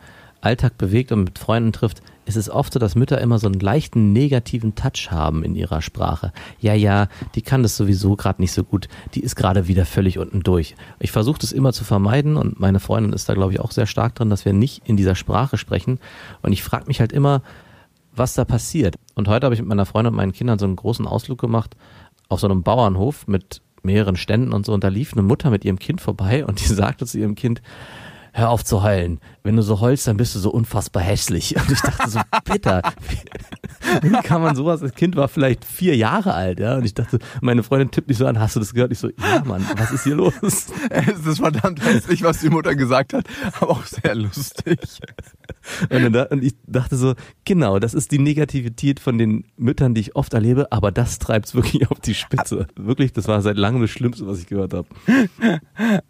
Alltag 0.44 0.78
bewegt 0.78 1.12
und 1.12 1.24
mit 1.24 1.40
Freunden 1.40 1.72
trifft, 1.72 2.02
ist 2.26 2.38
es 2.38 2.50
oft 2.50 2.74
so, 2.74 2.80
dass 2.80 2.96
Mütter 2.96 3.20
immer 3.20 3.40
so 3.40 3.48
einen 3.48 3.60
leichten 3.60 4.14
negativen 4.14 4.76
Touch 4.76 5.12
haben 5.12 5.44
in 5.44 5.56
ihrer 5.56 5.82
Sprache. 5.82 6.32
Ja, 6.60 6.74
ja, 6.74 7.08
die 7.36 7.42
kann 7.42 7.64
das 7.64 7.76
sowieso 7.76 8.16
gerade 8.16 8.42
nicht 8.42 8.54
so 8.54 8.64
gut. 8.64 8.88
Die 9.14 9.22
ist 9.22 9.36
gerade 9.36 9.68
wieder 9.68 9.86
völlig 9.86 10.20
unten 10.20 10.42
durch. 10.42 10.76
Ich 11.00 11.12
versuche 11.12 11.40
das 11.40 11.52
immer 11.52 11.74
zu 11.74 11.84
vermeiden 11.84 12.38
und 12.38 12.60
meine 12.60 12.80
Freundin 12.80 13.14
ist 13.14 13.28
da, 13.28 13.34
glaube 13.34 13.54
ich, 13.54 13.60
auch 13.60 13.72
sehr 13.72 13.88
stark 13.88 14.16
drin, 14.16 14.30
dass 14.30 14.46
wir 14.46 14.54
nicht 14.54 14.88
in 14.88 14.98
dieser 14.98 15.16
Sprache 15.16 15.58
sprechen. 15.58 16.00
Und 16.42 16.54
ich 16.54 16.64
frage 16.64 16.88
mich 16.88 17.00
halt 17.00 17.12
immer, 17.12 17.42
was 18.16 18.34
da 18.34 18.46
passiert. 18.46 18.96
Und 19.16 19.28
heute 19.28 19.46
habe 19.46 19.56
ich 19.56 19.62
mit 19.62 19.70
meiner 19.70 19.86
Freundin 19.86 20.14
und 20.14 20.18
meinen 20.18 20.34
Kindern 20.34 20.60
so 20.60 20.66
einen 20.66 20.76
großen 20.76 21.08
Ausflug 21.08 21.40
gemacht 21.40 21.76
auf 22.30 22.40
so 22.40 22.48
einem 22.48 22.64
Bauernhof 22.64 23.28
mit 23.28 23.62
mehreren 23.84 24.16
Ständen 24.16 24.54
und 24.54 24.66
so. 24.66 24.74
Und 24.74 24.84
da 24.84 24.88
lief 24.88 25.14
eine 25.14 25.24
Mutter 25.24 25.50
mit 25.50 25.66
ihrem 25.66 25.80
Kind 25.80 26.02
vorbei 26.02 26.46
und 26.46 26.60
die 26.60 26.68
sagte 26.74 27.06
zu 27.06 27.20
ihrem 27.20 27.36
Kind, 27.36 27.62
hör 28.34 28.50
auf 28.50 28.64
zu 28.64 28.84
heulen. 28.84 29.20
Wenn 29.44 29.56
du 29.58 29.62
so 29.62 29.82
heulst, 29.82 30.08
dann 30.08 30.18
bist 30.18 30.36
du 30.36 30.40
so 30.40 30.52
unfassbar 30.52 31.04
hässlich. 31.04 31.56
Und 31.56 31.72
ich 31.72 31.82
dachte 31.82 32.10
so, 32.10 32.20
bitter, 32.46 32.82
Wie 34.02 34.12
kann 34.24 34.42
man 34.42 34.56
sowas? 34.56 34.82
Das 34.82 34.94
Kind 34.94 35.16
war 35.16 35.28
vielleicht 35.28 35.66
vier 35.66 35.96
Jahre 35.96 36.34
alt, 36.34 36.60
ja. 36.60 36.76
Und 36.76 36.86
ich 36.86 36.94
dachte, 36.94 37.20
meine 37.42 37.64
Freundin 37.64 37.92
tippt 37.92 38.08
mich 38.08 38.18
so 38.18 38.26
an, 38.26 38.40
hast 38.40 38.56
du 38.56 38.60
das 38.60 38.74
gehört? 38.74 38.92
Ich 38.92 39.00
so, 39.00 39.10
ja, 39.10 39.44
Mann, 39.46 39.66
was 39.78 39.92
ist 39.92 40.04
hier 40.04 40.16
los? 40.16 40.34
Es 40.90 41.26
ist 41.26 41.38
verdammt 41.38 41.84
hässlich, 41.84 42.24
was 42.24 42.40
die 42.40 42.50
Mutter 42.50 42.76
gesagt 42.76 43.14
hat, 43.14 43.26
aber 43.60 43.72
auch 43.72 43.86
sehr 43.86 44.16
lustig. 44.16 44.80
Und, 45.90 46.14
dann, 46.14 46.28
und 46.28 46.44
ich 46.44 46.54
dachte 46.68 46.96
so, 46.96 47.14
genau, 47.46 47.80
das 47.80 47.94
ist 47.94 48.12
die 48.12 48.20
Negativität 48.20 49.00
von 49.00 49.18
den 49.18 49.46
Müttern, 49.58 49.94
die 49.94 50.02
ich 50.02 50.16
oft 50.16 50.34
erlebe, 50.34 50.72
aber 50.72 50.92
das 50.92 51.20
treibt's 51.20 51.56
wirklich 51.56 51.90
auf 51.90 52.00
die 52.00 52.14
Spitze. 52.14 52.68
Wirklich, 52.76 53.14
das 53.14 53.28
war 53.28 53.42
seit 53.42 53.58
langem 53.58 53.82
das 53.82 53.90
Schlimmste, 53.90 54.28
was 54.28 54.40
ich 54.40 54.48
gehört 54.48 54.74
habe. 54.74 54.88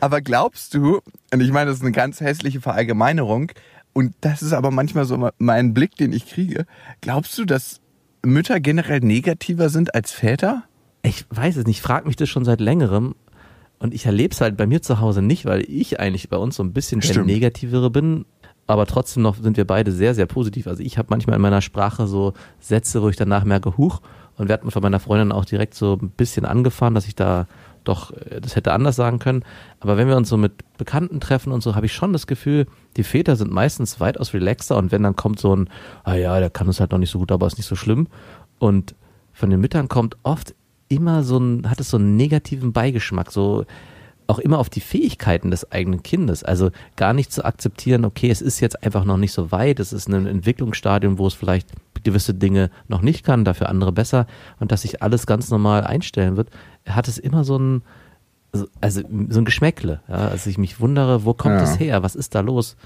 Aber 0.00 0.20
glaubst 0.20 0.74
du, 0.74 1.00
und 1.32 1.40
ich 1.40 1.52
meine, 1.52 1.70
das 1.70 1.78
ist 1.78 1.82
eine 1.82 1.92
ganz 1.92 2.20
hässliche 2.20 2.60
Verallgemeinerung, 2.70 3.52
und 3.92 4.14
das 4.20 4.42
ist 4.42 4.52
aber 4.52 4.70
manchmal 4.70 5.04
so 5.04 5.30
mein 5.38 5.74
Blick, 5.74 5.96
den 5.96 6.12
ich 6.12 6.26
kriege, 6.28 6.66
glaubst 7.00 7.36
du, 7.38 7.44
dass 7.44 7.80
Mütter 8.24 8.60
generell 8.60 9.00
negativer 9.00 9.68
sind 9.68 9.94
als 9.94 10.12
Väter? 10.12 10.62
Ich 11.02 11.24
weiß 11.30 11.56
es 11.56 11.66
nicht, 11.66 11.78
ich 11.78 11.82
frage 11.82 12.06
mich 12.06 12.16
das 12.16 12.28
schon 12.28 12.44
seit 12.44 12.60
längerem. 12.60 13.14
Und 13.78 13.94
ich 13.94 14.04
erlebe 14.06 14.32
es 14.32 14.40
halt 14.40 14.56
bei 14.56 14.66
mir 14.66 14.82
zu 14.82 15.00
Hause 15.00 15.22
nicht, 15.22 15.46
weil 15.46 15.64
ich 15.66 15.98
eigentlich 15.98 16.28
bei 16.28 16.36
uns 16.36 16.56
so 16.56 16.62
ein 16.62 16.72
bisschen 16.72 17.00
der. 17.00 17.24
Negativere 17.24 17.90
bin. 17.90 18.26
Aber 18.66 18.86
trotzdem 18.86 19.22
noch 19.22 19.36
sind 19.36 19.56
wir 19.56 19.66
beide 19.66 19.90
sehr, 19.90 20.14
sehr 20.14 20.26
positiv. 20.26 20.66
Also 20.66 20.82
ich 20.82 20.98
habe 20.98 21.08
manchmal 21.10 21.36
in 21.36 21.42
meiner 21.42 21.62
Sprache 21.62 22.06
so 22.06 22.34
Sätze, 22.60 23.02
wo 23.02 23.08
ich 23.08 23.16
danach 23.16 23.44
merke, 23.44 23.76
huch, 23.76 24.00
und 24.36 24.48
werde 24.48 24.64
mir 24.64 24.70
von 24.70 24.82
meiner 24.82 25.00
Freundin 25.00 25.32
auch 25.32 25.44
direkt 25.44 25.74
so 25.74 25.98
ein 26.00 26.10
bisschen 26.10 26.44
angefahren, 26.44 26.94
dass 26.94 27.06
ich 27.06 27.16
da 27.16 27.46
doch 27.84 28.12
äh, 28.12 28.40
das 28.40 28.56
hätte 28.56 28.72
anders 28.72 28.96
sagen 28.96 29.18
können. 29.18 29.44
Aber 29.80 29.96
wenn 29.96 30.08
wir 30.08 30.16
uns 30.16 30.28
so 30.28 30.36
mit 30.36 30.52
Bekannten 30.78 31.20
treffen 31.20 31.52
und 31.52 31.62
so, 31.62 31.74
habe 31.74 31.86
ich 31.86 31.92
schon 31.92 32.12
das 32.12 32.26
Gefühl, 32.26 32.66
die 32.96 33.04
Väter 33.04 33.36
sind 33.36 33.50
meistens 33.52 34.00
weitaus 34.00 34.34
relaxer 34.34 34.76
und 34.76 34.92
wenn 34.92 35.02
dann 35.02 35.16
kommt 35.16 35.40
so 35.40 35.54
ein, 35.54 35.68
ah 36.04 36.14
ja, 36.14 36.38
der 36.40 36.50
kann 36.50 36.68
es 36.68 36.80
halt 36.80 36.92
noch 36.92 36.98
nicht 36.98 37.10
so 37.10 37.18
gut, 37.18 37.32
aber 37.32 37.46
ist 37.46 37.58
nicht 37.58 37.66
so 37.66 37.76
schlimm. 37.76 38.08
Und 38.58 38.94
von 39.32 39.50
den 39.50 39.60
Müttern 39.60 39.88
kommt 39.88 40.16
oft 40.22 40.54
immer 40.88 41.22
so 41.22 41.38
ein, 41.38 41.70
hat 41.70 41.80
es 41.80 41.90
so 41.90 41.96
einen 41.96 42.16
negativen 42.16 42.72
Beigeschmack, 42.72 43.30
so 43.30 43.64
auch 44.30 44.38
immer 44.38 44.58
auf 44.58 44.70
die 44.70 44.80
Fähigkeiten 44.80 45.50
des 45.50 45.70
eigenen 45.72 46.02
Kindes. 46.02 46.42
Also 46.44 46.70
gar 46.96 47.12
nicht 47.12 47.32
zu 47.32 47.44
akzeptieren, 47.44 48.04
okay, 48.04 48.30
es 48.30 48.40
ist 48.40 48.60
jetzt 48.60 48.82
einfach 48.82 49.04
noch 49.04 49.16
nicht 49.16 49.32
so 49.32 49.52
weit, 49.52 49.80
es 49.80 49.92
ist 49.92 50.08
ein 50.08 50.26
Entwicklungsstadium, 50.26 51.18
wo 51.18 51.26
es 51.26 51.34
vielleicht 51.34 51.68
gewisse 52.02 52.32
Dinge 52.32 52.70
noch 52.88 53.02
nicht 53.02 53.24
kann, 53.24 53.44
dafür 53.44 53.68
andere 53.68 53.92
besser 53.92 54.26
und 54.58 54.72
dass 54.72 54.82
sich 54.82 55.02
alles 55.02 55.26
ganz 55.26 55.50
normal 55.50 55.84
einstellen 55.84 56.36
wird, 56.36 56.48
hat 56.88 57.08
es 57.08 57.18
immer 57.18 57.44
so 57.44 57.58
ein, 57.58 57.82
also 58.80 59.02
so 59.28 59.40
ein 59.40 59.44
Geschmäckle, 59.44 60.00
ja, 60.08 60.28
also 60.28 60.48
ich 60.48 60.56
mich 60.56 60.80
wundere, 60.80 61.24
wo 61.24 61.34
kommt 61.34 61.56
Ja. 61.56 61.62
es 61.64 61.78
her, 61.78 62.02
was 62.02 62.16
ist 62.16 62.34
da 62.34 62.40
los? 62.40 62.76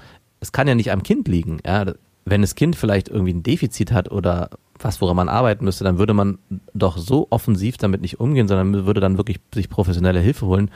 Es 0.41 0.51
kann 0.51 0.67
ja 0.67 0.75
nicht 0.75 0.91
am 0.91 1.01
Kind 1.01 1.27
liegen, 1.29 1.59
ja, 1.65 1.85
wenn 2.25 2.41
das 2.41 2.55
Kind 2.55 2.75
vielleicht 2.75 3.07
irgendwie 3.07 3.33
ein 3.33 3.43
Defizit 3.43 3.91
hat 3.91 4.11
oder 4.11 4.49
was, 4.79 4.99
woran 4.99 5.15
man 5.15 5.29
arbeiten 5.29 5.63
müsste, 5.63 5.83
dann 5.83 5.97
würde 5.99 6.13
man 6.13 6.37
doch 6.73 6.97
so 6.97 7.27
offensiv 7.29 7.77
damit 7.77 8.01
nicht 8.01 8.19
umgehen, 8.19 8.47
sondern 8.47 8.85
würde 8.85 8.99
dann 8.99 9.17
wirklich 9.17 9.39
sich 9.53 9.69
professionelle 9.69 10.19
Hilfe 10.19 10.45
holen. 10.47 10.69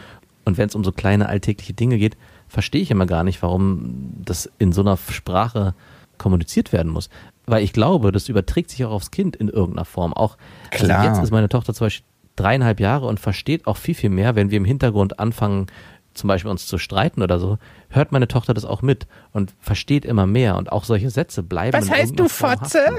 Und 0.49 0.57
wenn 0.57 0.67
es 0.67 0.73
um 0.73 0.83
so 0.83 0.91
kleine 0.91 1.29
alltägliche 1.29 1.73
Dinge 1.73 1.99
geht, 1.99 2.17
verstehe 2.47 2.81
ich 2.81 2.89
immer 2.89 3.05
gar 3.05 3.23
nicht, 3.23 3.43
warum 3.43 4.15
das 4.25 4.49
in 4.57 4.71
so 4.71 4.81
einer 4.81 4.97
Sprache 4.97 5.75
kommuniziert 6.17 6.73
werden 6.73 6.91
muss. 6.91 7.11
Weil 7.45 7.63
ich 7.63 7.71
glaube, 7.71 8.11
das 8.11 8.29
überträgt 8.29 8.71
sich 8.71 8.83
auch 8.83 8.89
aufs 8.89 9.11
Kind 9.11 9.35
in 9.35 9.47
irgendeiner 9.47 9.85
Form. 9.85 10.11
Auch 10.11 10.37
Klar. 10.71 11.01
Also 11.01 11.09
jetzt 11.11 11.23
ist 11.23 11.31
meine 11.31 11.49
Tochter 11.49 11.75
zum 11.75 11.85
Beispiel 11.85 12.07
dreieinhalb 12.35 12.79
Jahre 12.79 13.05
und 13.05 13.19
versteht 13.19 13.67
auch 13.67 13.77
viel, 13.77 13.93
viel 13.93 14.09
mehr, 14.09 14.33
wenn 14.35 14.49
wir 14.49 14.57
im 14.57 14.65
Hintergrund 14.65 15.19
anfangen, 15.19 15.67
zum 16.15 16.27
Beispiel 16.27 16.49
uns 16.49 16.65
zu 16.65 16.79
streiten 16.79 17.21
oder 17.21 17.37
so, 17.37 17.59
hört 17.89 18.11
meine 18.11 18.27
Tochter 18.27 18.55
das 18.55 18.65
auch 18.65 18.81
mit 18.81 19.05
und 19.31 19.53
versteht 19.59 20.03
immer 20.03 20.25
mehr 20.25 20.57
und 20.57 20.71
auch 20.71 20.83
solche 20.83 21.11
Sätze 21.11 21.43
bleiben. 21.43 21.77
Was 21.77 21.91
heißt 21.91 22.19
du, 22.19 22.27
Form 22.27 22.57
Fotze? 22.57 22.97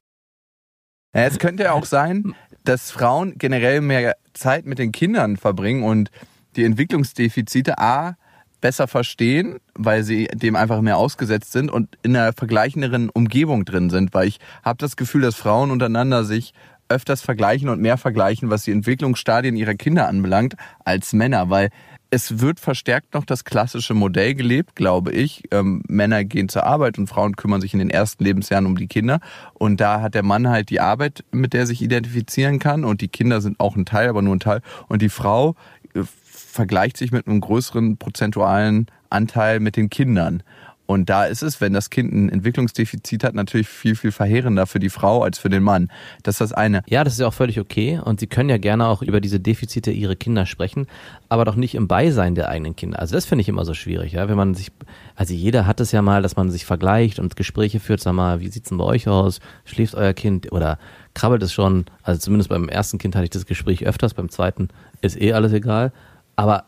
Ja, 1.14 1.22
es 1.22 1.38
könnte 1.38 1.64
ja 1.64 1.72
auch 1.72 1.86
sein, 1.86 2.34
dass 2.64 2.90
Frauen 2.90 3.36
generell 3.36 3.80
mehr 3.80 4.16
Zeit 4.34 4.66
mit 4.66 4.78
den 4.78 4.92
Kindern 4.92 5.36
verbringen 5.36 5.82
und 5.82 6.10
die 6.56 6.64
Entwicklungsdefizite 6.64 7.78
A 7.78 8.16
besser 8.60 8.88
verstehen, 8.88 9.58
weil 9.74 10.02
sie 10.04 10.26
dem 10.26 10.56
einfach 10.56 10.80
mehr 10.80 10.98
ausgesetzt 10.98 11.52
sind 11.52 11.70
und 11.70 11.96
in 12.02 12.14
einer 12.16 12.32
vergleichenderen 12.32 13.08
Umgebung 13.08 13.64
drin 13.64 13.90
sind, 13.90 14.12
weil 14.12 14.28
ich 14.28 14.38
habe 14.62 14.78
das 14.78 14.96
Gefühl, 14.96 15.22
dass 15.22 15.34
Frauen 15.34 15.70
untereinander 15.70 16.24
sich 16.24 16.52
öfters 16.90 17.22
vergleichen 17.22 17.68
und 17.68 17.80
mehr 17.80 17.96
vergleichen, 17.96 18.50
was 18.50 18.64
die 18.64 18.72
Entwicklungsstadien 18.72 19.56
ihrer 19.56 19.74
Kinder 19.74 20.08
anbelangt, 20.08 20.56
als 20.84 21.12
Männer, 21.12 21.48
weil 21.48 21.70
es 22.10 22.40
wird 22.40 22.58
verstärkt 22.58 23.14
noch 23.14 23.24
das 23.24 23.44
klassische 23.44 23.94
Modell 23.94 24.34
gelebt, 24.34 24.74
glaube 24.74 25.12
ich. 25.12 25.44
Ähm, 25.52 25.82
Männer 25.88 26.24
gehen 26.24 26.48
zur 26.48 26.64
Arbeit 26.64 26.98
und 26.98 27.06
Frauen 27.06 27.36
kümmern 27.36 27.60
sich 27.60 27.72
in 27.72 27.78
den 27.78 27.90
ersten 27.90 28.24
Lebensjahren 28.24 28.66
um 28.66 28.76
die 28.76 28.88
Kinder. 28.88 29.20
Und 29.54 29.80
da 29.80 30.00
hat 30.00 30.14
der 30.14 30.24
Mann 30.24 30.48
halt 30.48 30.70
die 30.70 30.80
Arbeit, 30.80 31.24
mit 31.30 31.52
der 31.52 31.60
er 31.60 31.66
sich 31.66 31.82
identifizieren 31.82 32.58
kann. 32.58 32.84
Und 32.84 33.00
die 33.00 33.08
Kinder 33.08 33.40
sind 33.40 33.60
auch 33.60 33.76
ein 33.76 33.86
Teil, 33.86 34.08
aber 34.08 34.22
nur 34.22 34.34
ein 34.34 34.40
Teil. 34.40 34.60
Und 34.88 35.02
die 35.02 35.08
Frau 35.08 35.54
äh, 35.94 36.02
vergleicht 36.24 36.96
sich 36.96 37.12
mit 37.12 37.28
einem 37.28 37.40
größeren 37.40 37.96
prozentualen 37.96 38.86
Anteil 39.08 39.60
mit 39.60 39.76
den 39.76 39.88
Kindern. 39.88 40.42
Und 40.90 41.08
da 41.08 41.24
ist 41.24 41.42
es, 41.42 41.60
wenn 41.60 41.72
das 41.72 41.88
Kind 41.88 42.12
ein 42.12 42.28
Entwicklungsdefizit 42.30 43.22
hat, 43.22 43.32
natürlich 43.32 43.68
viel, 43.68 43.94
viel 43.94 44.10
verheerender 44.10 44.66
für 44.66 44.80
die 44.80 44.90
Frau 44.90 45.22
als 45.22 45.38
für 45.38 45.48
den 45.48 45.62
Mann. 45.62 45.88
Das 46.24 46.34
ist 46.34 46.40
das 46.40 46.52
eine. 46.52 46.82
Ja, 46.88 47.04
das 47.04 47.12
ist 47.12 47.20
ja 47.20 47.28
auch 47.28 47.32
völlig 47.32 47.60
okay 47.60 48.00
und 48.04 48.18
sie 48.18 48.26
können 48.26 48.48
ja 48.48 48.58
gerne 48.58 48.88
auch 48.88 49.00
über 49.00 49.20
diese 49.20 49.38
Defizite 49.38 49.92
ihrer 49.92 50.16
Kinder 50.16 50.46
sprechen, 50.46 50.88
aber 51.28 51.44
doch 51.44 51.54
nicht 51.54 51.76
im 51.76 51.86
Beisein 51.86 52.34
der 52.34 52.48
eigenen 52.48 52.74
Kinder. 52.74 52.98
Also 52.98 53.14
das 53.14 53.24
finde 53.24 53.42
ich 53.42 53.48
immer 53.48 53.64
so 53.64 53.72
schwierig, 53.72 54.14
ja, 54.14 54.28
wenn 54.28 54.36
man 54.36 54.56
sich, 54.56 54.72
also 55.14 55.32
jeder 55.32 55.64
hat 55.64 55.78
es 55.78 55.92
ja 55.92 56.02
mal, 56.02 56.22
dass 56.22 56.34
man 56.34 56.50
sich 56.50 56.64
vergleicht 56.64 57.20
und 57.20 57.36
Gespräche 57.36 57.78
führt, 57.78 58.00
sag 58.00 58.14
mal, 58.14 58.40
wie 58.40 58.48
sieht's 58.48 58.70
denn 58.70 58.78
bei 58.78 58.84
euch 58.84 59.06
aus? 59.06 59.38
Schläft 59.64 59.94
euer 59.94 60.12
Kind 60.12 60.50
oder 60.50 60.76
krabbelt 61.14 61.44
es 61.44 61.52
schon? 61.52 61.84
Also 62.02 62.18
zumindest 62.18 62.50
beim 62.50 62.68
ersten 62.68 62.98
Kind 62.98 63.14
hatte 63.14 63.26
ich 63.26 63.30
das 63.30 63.46
Gespräch 63.46 63.86
öfters, 63.86 64.14
beim 64.14 64.28
zweiten 64.28 64.70
ist 65.02 65.20
eh 65.20 65.34
alles 65.34 65.52
egal, 65.52 65.92
aber 66.34 66.64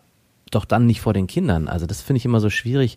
doch 0.52 0.64
dann 0.64 0.86
nicht 0.86 1.00
vor 1.00 1.12
den 1.12 1.26
Kindern. 1.26 1.66
Also 1.66 1.86
das 1.86 2.02
finde 2.02 2.18
ich 2.18 2.24
immer 2.24 2.38
so 2.38 2.50
schwierig, 2.50 2.96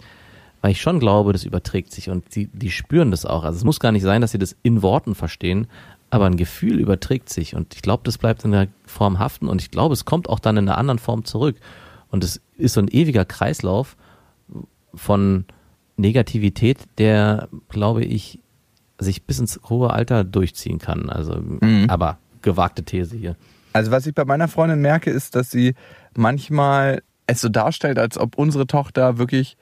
weil 0.65 0.71
ich 0.71 0.81
schon 0.81 0.99
glaube, 0.99 1.31
das 1.31 1.43
überträgt 1.43 1.91
sich 1.91 2.09
und 2.09 2.33
die, 2.33 2.47
die 2.47 2.71
spüren 2.71 3.11
das 3.11 3.23
auch. 3.23 3.43
Also 3.43 3.55
es 3.55 3.63
muss 3.63 3.79
gar 3.79 3.91
nicht 3.91 4.01
sein, 4.01 4.21
dass 4.21 4.31
sie 4.31 4.39
das 4.39 4.55
in 4.63 4.81
Worten 4.81 5.13
verstehen, 5.13 5.67
aber 6.09 6.25
ein 6.25 6.37
Gefühl 6.37 6.79
überträgt 6.79 7.29
sich 7.29 7.55
und 7.55 7.75
ich 7.75 7.83
glaube, 7.83 8.01
das 8.03 8.17
bleibt 8.17 8.43
in 8.45 8.51
der 8.51 8.67
Form 8.83 9.19
haften 9.19 9.47
und 9.47 9.61
ich 9.61 9.69
glaube, 9.69 9.93
es 9.93 10.05
kommt 10.05 10.27
auch 10.27 10.39
dann 10.39 10.57
in 10.57 10.67
einer 10.67 10.79
anderen 10.79 10.97
Form 10.97 11.23
zurück. 11.23 11.57
Und 12.09 12.23
es 12.23 12.41
ist 12.57 12.73
so 12.73 12.81
ein 12.81 12.87
ewiger 12.87 13.25
Kreislauf 13.25 13.95
von 14.95 15.45
Negativität, 15.97 16.79
der, 16.97 17.47
glaube 17.69 18.03
ich, 18.03 18.39
sich 18.97 19.21
bis 19.21 19.37
ins 19.37 19.59
hohe 19.69 19.91
Alter 19.91 20.23
durchziehen 20.23 20.79
kann. 20.79 21.11
Also, 21.11 21.43
aber 21.87 22.17
gewagte 22.41 22.81
These 22.81 23.15
hier. 23.15 23.35
Also 23.73 23.91
was 23.91 24.07
ich 24.07 24.15
bei 24.15 24.25
meiner 24.25 24.47
Freundin 24.47 24.81
merke, 24.81 25.11
ist, 25.11 25.35
dass 25.35 25.51
sie 25.51 25.75
manchmal 26.17 27.03
es 27.27 27.41
so 27.41 27.49
darstellt, 27.49 27.99
als 27.99 28.17
ob 28.17 28.35
unsere 28.35 28.65
Tochter 28.65 29.19
wirklich 29.19 29.57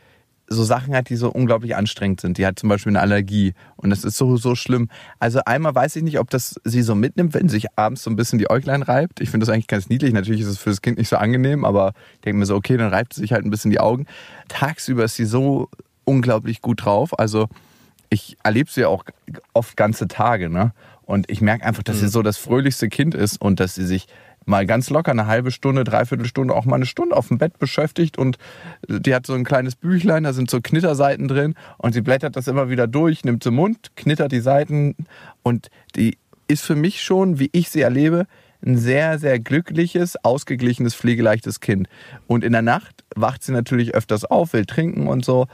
so 0.48 0.64
Sachen 0.64 0.96
hat, 0.96 1.10
die 1.10 1.16
so 1.16 1.32
unglaublich 1.32 1.76
anstrengend 1.76 2.22
sind. 2.22 2.38
Die 2.38 2.46
hat 2.46 2.60
zum 2.60 2.70
Beispiel 2.70 2.92
eine 2.92 3.00
Allergie 3.00 3.54
und 3.76 3.90
das 3.90 4.04
ist 4.04 4.18
so, 4.18 4.38
so 4.38 4.56
schlimm. 4.56 4.90
Also 5.20 5.40
einmal 5.46 5.74
weiß 5.74 5.96
ich 5.96 6.04
nicht, 6.04 6.20
ob 6.20 6.30
das 6.30 6.60
sie 6.64 6.82
so 6.82 6.96
mitnimmt, 6.96 7.34
wenn 7.34 7.48
sie 7.48 7.56
sich 7.56 7.68
abends 7.78 8.04
so 8.04 8.10
ein 8.10 8.16
bisschen 8.16 8.40
die 8.40 8.50
Äuglein 8.50 8.82
reibt. 8.82 9.22
Ich 9.22 9.30
finde 9.30 9.46
das 9.46 9.54
eigentlich 9.54 9.68
ganz 9.68 9.90
niedlich. 9.90 10.14
Natürlich 10.14 10.42
ist 10.42 10.48
es 10.48 10.58
für 10.58 10.70
das 10.70 10.82
Kind 10.82 10.98
nicht 10.98 11.10
so 11.10 11.18
angenehm, 11.18 11.66
aber 11.66 11.94
ich 12.16 12.22
denke 12.22 12.40
mir 12.40 12.46
so, 12.46 12.56
okay, 12.56 12.78
dann 12.78 12.90
reibt 12.90 13.14
sie 13.14 13.22
sich 13.22 13.32
halt 13.32 13.46
ein 13.46 13.50
bisschen 13.50 13.72
die 13.72 13.80
Augen. 13.80 14.06
Tagsüber 14.50 15.06
ist 15.06 15.16
sie 15.16 15.26
so 15.26 15.70
unglaublich 16.04 16.62
gut 16.62 16.86
drauf. 16.86 17.18
Also 17.18 17.48
ich 18.10 18.38
erlebe 18.44 18.70
sie 18.70 18.82
ja 18.82 18.90
auch 18.90 19.06
oft 19.54 19.78
ganze 19.78 20.08
Tage, 20.08 20.50
ne? 20.50 20.74
Und 21.06 21.30
ich 21.30 21.42
merke 21.42 21.66
einfach, 21.66 21.84
dass 21.84 22.00
sie 22.00 22.08
so 22.08 22.22
das 22.22 22.38
fröhlichste 22.38 22.88
Kind 22.88 23.14
ist 23.14 23.42
und 23.42 23.60
dass 23.60 23.76
sie 23.76 23.86
sich 23.86 24.08
mal 24.46 24.66
ganz 24.66 24.90
locker 24.90 25.12
eine 25.12 25.28
halbe 25.28 25.52
Stunde, 25.52 25.84
dreiviertel 25.84 26.26
Stunde, 26.26 26.54
auch 26.54 26.66
mal 26.66 26.76
eine 26.76 26.86
Stunde 26.86 27.16
auf 27.16 27.28
dem 27.28 27.38
Bett 27.38 27.60
beschäftigt 27.60 28.18
und 28.18 28.38
die 28.88 29.14
hat 29.14 29.26
so 29.26 29.34
ein 29.34 29.44
kleines 29.44 29.76
Büchlein, 29.76 30.24
da 30.24 30.34
sind 30.34 30.50
so 30.50 30.62
Knitterseiten 30.62 31.28
drin 31.28 31.56
und 31.78 31.94
sie 31.94 32.02
blättert 32.02 32.36
das 32.36 32.48
immer 32.48 32.70
wieder 32.70 32.88
durch, 32.88 33.24
nimmt 33.24 33.44
zum 33.44 33.56
Mund, 33.56 33.92
knittert 33.96 34.32
die 34.32 34.40
Seiten 34.40 34.96
und 35.44 35.70
die 35.96 36.18
ist 36.48 36.64
für 36.64 36.76
mich 36.76 37.02
schon, 37.02 37.40
wie 37.40 37.50
ich 37.52 37.70
sie 37.70 37.82
erlebe, 37.82 38.28
ein 38.66 38.78
sehr, 38.78 39.20
sehr 39.20 39.40
glückliches, 39.40 40.16
ausgeglichenes, 40.24 40.96
pflegeleichtes 40.96 41.60
Kind. 41.60 41.88
Und 42.28 42.44
in 42.44 42.54
der 42.54 42.62
Nacht 42.62 43.04
wacht 43.16 43.44
sie 43.44 43.52
natürlich 43.52 43.94
öfters 43.94 44.26
auf, 44.26 44.54
will 44.54 44.66
trinken 44.66 45.08
und 45.08 45.26
so. 45.26 45.48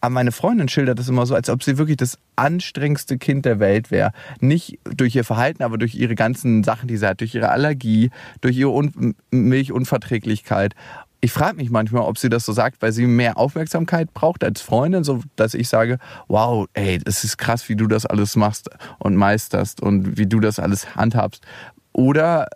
Aber 0.00 0.14
meine 0.14 0.32
Freundin 0.32 0.68
schildert 0.68 0.98
das 0.98 1.08
immer 1.08 1.26
so, 1.26 1.34
als 1.34 1.50
ob 1.50 1.62
sie 1.62 1.76
wirklich 1.76 1.98
das 1.98 2.18
anstrengendste 2.36 3.18
Kind 3.18 3.44
der 3.44 3.60
Welt 3.60 3.90
wäre. 3.90 4.12
Nicht 4.40 4.78
durch 4.84 5.14
ihr 5.14 5.24
Verhalten, 5.24 5.62
aber 5.62 5.76
durch 5.76 5.94
ihre 5.94 6.14
ganzen 6.14 6.64
Sachen, 6.64 6.88
die 6.88 6.96
sie 6.96 7.06
hat, 7.06 7.20
durch 7.20 7.34
ihre 7.34 7.50
Allergie, 7.50 8.10
durch 8.40 8.56
ihre 8.56 8.70
Un 8.70 9.14
Milchunverträglichkeit. 9.30 10.74
Ich 11.22 11.32
frage 11.32 11.56
mich 11.56 11.68
manchmal, 11.68 12.02
ob 12.02 12.16
sie 12.16 12.30
das 12.30 12.46
so 12.46 12.52
sagt, 12.54 12.80
weil 12.80 12.92
sie 12.92 13.06
mehr 13.06 13.36
Aufmerksamkeit 13.36 14.14
braucht 14.14 14.42
als 14.42 14.62
Freundin, 14.62 15.04
so 15.04 15.20
dass 15.36 15.52
ich 15.52 15.68
sage, 15.68 15.98
wow, 16.28 16.66
ey, 16.72 16.98
das 16.98 17.24
ist 17.24 17.36
krass, 17.36 17.68
wie 17.68 17.76
du 17.76 17.86
das 17.86 18.06
alles 18.06 18.36
machst 18.36 18.70
und 18.98 19.16
meisterst 19.16 19.82
und 19.82 20.16
wie 20.16 20.26
du 20.26 20.40
das 20.40 20.58
alles 20.58 20.96
handhabst. 20.96 21.44
Oder 21.92 22.46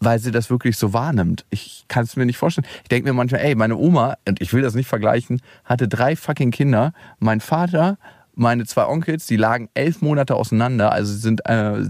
weil 0.00 0.18
sie 0.18 0.30
das 0.30 0.50
wirklich 0.50 0.76
so 0.76 0.92
wahrnimmt. 0.92 1.44
Ich 1.50 1.84
kann 1.88 2.04
es 2.04 2.16
mir 2.16 2.26
nicht 2.26 2.36
vorstellen. 2.38 2.66
Ich 2.82 2.88
denke 2.88 3.08
mir 3.08 3.14
manchmal, 3.14 3.40
ey, 3.42 3.54
meine 3.54 3.76
Oma, 3.76 4.16
und 4.28 4.40
ich 4.40 4.52
will 4.52 4.62
das 4.62 4.74
nicht 4.74 4.88
vergleichen, 4.88 5.40
hatte 5.64 5.88
drei 5.88 6.16
fucking 6.16 6.50
Kinder. 6.50 6.92
Mein 7.18 7.40
Vater 7.40 7.98
meine 8.36 8.64
zwei 8.66 8.86
Onkels, 8.86 9.26
die 9.26 9.36
lagen 9.36 9.68
elf 9.74 10.02
Monate 10.02 10.34
auseinander, 10.34 10.90
also 10.92 11.14
sind 11.14 11.48
äh, 11.48 11.84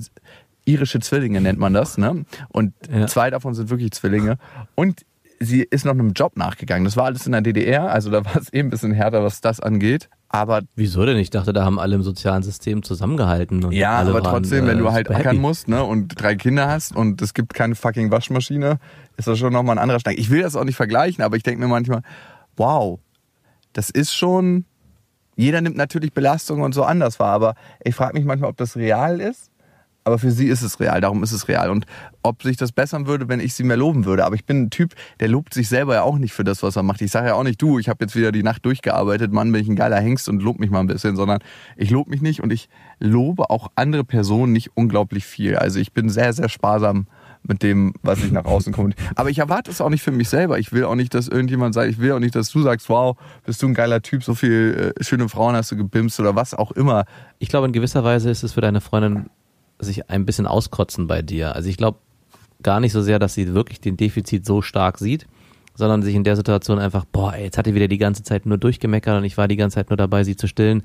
irische 0.66 1.00
Zwillinge 1.00 1.40
nennt 1.40 1.58
man 1.58 1.72
das, 1.72 1.98
ne? 1.98 2.24
Und 2.50 2.74
Ja. 2.92 3.06
zwei 3.06 3.30
davon 3.30 3.54
sind 3.54 3.70
wirklich 3.70 3.92
Zwillinge. 3.92 4.36
Und 4.74 5.06
sie 5.40 5.62
ist 5.62 5.84
noch 5.84 5.92
einem 5.92 6.12
Job 6.12 6.36
nachgegangen. 6.36 6.84
Das 6.84 6.96
war 6.96 7.06
alles 7.06 7.26
in 7.26 7.32
der 7.32 7.40
DDR, 7.42 7.90
also 7.90 8.10
da 8.10 8.24
war 8.24 8.36
es 8.36 8.48
eben 8.52 8.68
ein 8.68 8.70
bisschen 8.70 8.92
härter, 8.92 9.22
was 9.24 9.40
das 9.40 9.60
angeht. 9.60 10.08
Aber 10.28 10.62
Wieso 10.74 11.06
denn? 11.06 11.16
Ich 11.16 11.30
dachte, 11.30 11.52
da 11.52 11.64
haben 11.64 11.78
alle 11.78 11.94
im 11.94 12.02
sozialen 12.02 12.42
System 12.42 12.82
zusammengehalten. 12.82 13.64
Und 13.64 13.72
ja, 13.72 13.98
aber 13.98 14.14
waren, 14.14 14.24
trotzdem, 14.24 14.66
wenn 14.66 14.78
äh, 14.78 14.80
du 14.80 14.92
halt 14.92 15.08
ackern 15.08 15.22
happy. 15.22 15.38
musst, 15.38 15.68
ne, 15.68 15.84
und 15.84 16.20
drei 16.20 16.34
Kinder 16.34 16.68
hast 16.68 16.94
und 16.96 17.22
es 17.22 17.34
gibt 17.34 17.54
keine 17.54 17.74
fucking 17.76 18.10
Waschmaschine, 18.10 18.78
ist 19.16 19.28
das 19.28 19.38
schon 19.38 19.52
nochmal 19.52 19.76
ein 19.76 19.82
anderer 19.82 20.00
Schnack. 20.00 20.18
Ich 20.18 20.30
will 20.30 20.42
das 20.42 20.56
auch 20.56 20.64
nicht 20.64 20.76
vergleichen, 20.76 21.22
aber 21.22 21.36
ich 21.36 21.44
denke 21.44 21.60
mir 21.60 21.68
manchmal, 21.68 22.02
wow, 22.56 22.98
das 23.72 23.90
ist 23.90 24.12
schon, 24.12 24.64
jeder 25.36 25.60
nimmt 25.60 25.76
natürlich 25.76 26.12
Belastungen 26.12 26.64
und 26.64 26.74
so 26.74 26.82
anders 26.82 27.20
wahr, 27.20 27.32
aber 27.32 27.54
ich 27.84 27.94
frage 27.94 28.14
mich 28.14 28.24
manchmal, 28.24 28.50
ob 28.50 28.56
das 28.56 28.76
real 28.76 29.20
ist. 29.20 29.50
Aber 30.04 30.18
für 30.18 30.30
sie 30.30 30.48
ist 30.48 30.62
es 30.62 30.80
real, 30.80 31.00
darum 31.00 31.22
ist 31.22 31.32
es 31.32 31.48
real. 31.48 31.70
Und 31.70 31.86
ob 32.22 32.42
sich 32.42 32.56
das 32.56 32.72
bessern 32.72 33.06
würde, 33.06 33.28
wenn 33.28 33.40
ich 33.40 33.54
sie 33.54 33.64
mehr 33.64 33.76
loben 33.76 34.04
würde. 34.04 34.24
Aber 34.24 34.34
ich 34.34 34.44
bin 34.44 34.64
ein 34.64 34.70
Typ, 34.70 34.94
der 35.20 35.28
lobt 35.28 35.54
sich 35.54 35.68
selber 35.68 35.94
ja 35.94 36.02
auch 36.02 36.18
nicht 36.18 36.32
für 36.32 36.44
das, 36.44 36.62
was 36.62 36.76
er 36.76 36.82
macht. 36.82 37.00
Ich 37.00 37.10
sage 37.10 37.28
ja 37.28 37.34
auch 37.34 37.42
nicht, 37.42 37.60
du, 37.60 37.78
ich 37.78 37.88
habe 37.88 38.04
jetzt 38.04 38.14
wieder 38.14 38.30
die 38.30 38.42
Nacht 38.42 38.64
durchgearbeitet, 38.64 39.32
Mann, 39.32 39.50
bin 39.50 39.62
ich 39.62 39.68
ein 39.68 39.76
geiler 39.76 39.98
Hengst 39.98 40.28
und 40.28 40.42
lob 40.42 40.60
mich 40.60 40.70
mal 40.70 40.80
ein 40.80 40.86
bisschen, 40.86 41.16
sondern 41.16 41.40
ich 41.76 41.90
lobe 41.90 42.10
mich 42.10 42.20
nicht 42.20 42.42
und 42.42 42.52
ich 42.52 42.68
lobe 42.98 43.48
auch 43.50 43.68
andere 43.76 44.04
Personen 44.04 44.52
nicht 44.52 44.72
unglaublich 44.74 45.24
viel. 45.24 45.56
Also 45.56 45.78
ich 45.78 45.92
bin 45.92 46.08
sehr, 46.10 46.32
sehr 46.32 46.48
sparsam 46.48 47.06
mit 47.46 47.62
dem, 47.62 47.92
was 48.02 48.24
ich 48.24 48.32
nach 48.32 48.46
außen 48.46 48.72
komme. 48.72 48.94
Aber 49.14 49.30
ich 49.30 49.38
erwarte 49.38 49.70
es 49.70 49.80
auch 49.80 49.90
nicht 49.90 50.02
für 50.02 50.12
mich 50.12 50.28
selber. 50.28 50.58
Ich 50.58 50.72
will 50.72 50.84
auch 50.84 50.94
nicht, 50.94 51.14
dass 51.14 51.28
irgendjemand 51.28 51.74
sagt, 51.74 51.90
ich 51.90 51.98
will 51.98 52.12
auch 52.12 52.18
nicht, 52.18 52.34
dass 52.34 52.50
du 52.50 52.62
sagst, 52.62 52.88
wow, 52.88 53.16
bist 53.44 53.62
du 53.62 53.68
ein 53.68 53.74
geiler 53.74 54.00
Typ, 54.00 54.24
so 54.24 54.34
viel 54.34 54.94
äh, 54.98 55.04
schöne 55.04 55.28
Frauen 55.28 55.54
hast 55.54 55.70
du 55.70 55.76
gebimst 55.76 56.18
oder 56.20 56.34
was 56.34 56.54
auch 56.54 56.72
immer. 56.72 57.04
Ich 57.38 57.48
glaube, 57.48 57.66
in 57.66 57.72
gewisser 57.72 58.02
Weise 58.02 58.30
ist 58.30 58.42
es 58.42 58.54
für 58.54 58.62
deine 58.62 58.80
Freundin 58.80 59.28
sich 59.84 60.10
ein 60.10 60.26
bisschen 60.26 60.46
auskotzen 60.46 61.06
bei 61.06 61.22
dir. 61.22 61.54
Also 61.54 61.68
ich 61.68 61.76
glaube 61.76 61.98
gar 62.62 62.80
nicht 62.80 62.92
so 62.92 63.02
sehr, 63.02 63.18
dass 63.18 63.34
sie 63.34 63.54
wirklich 63.54 63.80
den 63.80 63.96
Defizit 63.96 64.44
so 64.44 64.62
stark 64.62 64.98
sieht, 64.98 65.26
sondern 65.74 66.02
sich 66.02 66.14
in 66.14 66.24
der 66.24 66.36
Situation 66.36 66.78
einfach, 66.78 67.04
boah, 67.04 67.34
ey, 67.34 67.44
jetzt 67.44 67.58
hat 67.58 67.66
die 67.66 67.74
wieder 67.74 67.88
die 67.88 67.98
ganze 67.98 68.22
Zeit 68.22 68.46
nur 68.46 68.58
durchgemeckert 68.58 69.18
und 69.18 69.24
ich 69.24 69.36
war 69.36 69.48
die 69.48 69.56
ganze 69.56 69.76
Zeit 69.76 69.90
nur 69.90 69.96
dabei, 69.96 70.24
sie 70.24 70.36
zu 70.36 70.46
stillen, 70.46 70.82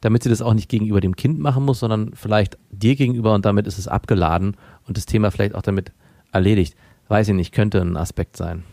damit 0.00 0.22
sie 0.22 0.28
das 0.28 0.42
auch 0.42 0.54
nicht 0.54 0.68
gegenüber 0.68 1.00
dem 1.00 1.16
Kind 1.16 1.38
machen 1.38 1.64
muss, 1.64 1.80
sondern 1.80 2.12
vielleicht 2.14 2.58
dir 2.70 2.94
gegenüber 2.94 3.34
und 3.34 3.44
damit 3.44 3.66
ist 3.66 3.78
es 3.78 3.88
abgeladen 3.88 4.56
und 4.86 4.96
das 4.96 5.06
Thema 5.06 5.30
vielleicht 5.30 5.54
auch 5.54 5.62
damit 5.62 5.92
erledigt. 6.32 6.76
Weiß 7.08 7.28
ich 7.28 7.34
nicht, 7.34 7.52
könnte 7.52 7.80
ein 7.80 7.96
Aspekt 7.96 8.36
sein. 8.36 8.64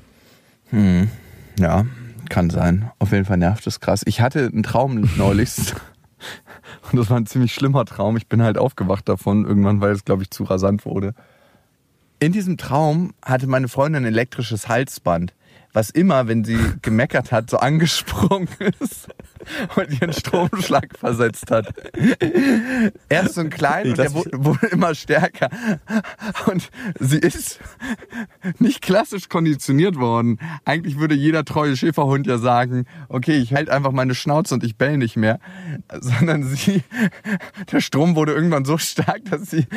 Ja, 1.59 1.85
kann 2.29 2.49
sein. 2.49 2.91
Auf 2.99 3.11
jeden 3.11 3.25
Fall 3.25 3.37
nervt 3.37 3.67
es 3.67 3.79
krass. 3.79 4.01
Ich 4.05 4.21
hatte 4.21 4.47
einen 4.47 4.63
Traum 4.63 5.09
neulich. 5.17 5.51
Und 6.91 6.97
das 6.97 7.09
war 7.09 7.17
ein 7.17 7.25
ziemlich 7.25 7.53
schlimmer 7.53 7.85
Traum. 7.85 8.17
Ich 8.17 8.27
bin 8.27 8.41
halt 8.41 8.57
aufgewacht 8.57 9.07
davon 9.07 9.45
irgendwann, 9.45 9.81
weil 9.81 9.91
es, 9.91 10.05
glaube 10.05 10.23
ich, 10.23 10.31
zu 10.31 10.43
rasant 10.43 10.85
wurde. 10.85 11.13
In 12.19 12.31
diesem 12.31 12.57
Traum 12.57 13.13
hatte 13.23 13.47
meine 13.47 13.67
Freundin 13.67 14.03
ein 14.03 14.13
elektrisches 14.13 14.67
Halsband, 14.67 15.33
was 15.73 15.89
immer, 15.89 16.27
wenn 16.27 16.43
sie 16.43 16.57
gemeckert 16.81 17.31
hat, 17.31 17.49
so 17.49 17.57
angesprungen 17.57 18.47
ist 18.79 19.07
und 19.75 19.91
ihren 20.01 20.13
Stromschlag 20.13 20.97
versetzt 20.97 21.51
hat. 21.51 21.73
Erst 23.09 23.35
so 23.35 23.41
ein 23.41 23.49
klein 23.49 23.89
und 23.89 23.97
der 23.97 24.13
wurde, 24.13 24.31
wurde 24.33 24.67
immer 24.67 24.93
stärker. 24.95 25.49
Und 26.45 26.69
sie 26.99 27.19
ist 27.19 27.59
nicht 28.59 28.81
klassisch 28.81 29.29
konditioniert 29.29 29.95
worden. 29.95 30.39
Eigentlich 30.65 30.99
würde 30.99 31.15
jeder 31.15 31.45
treue 31.45 31.75
Schäferhund 31.75 32.27
ja 32.27 32.37
sagen, 32.37 32.85
okay, 33.09 33.37
ich 33.37 33.53
halte 33.53 33.73
einfach 33.73 33.91
meine 33.91 34.15
Schnauze 34.15 34.53
und 34.53 34.63
ich 34.63 34.77
bell 34.77 34.97
nicht 34.97 35.17
mehr. 35.17 35.39
Sondern 35.99 36.43
sie, 36.43 36.83
der 37.71 37.81
Strom 37.81 38.15
wurde 38.15 38.33
irgendwann 38.33 38.65
so 38.65 38.77
stark, 38.77 39.25
dass 39.29 39.49
sie 39.49 39.67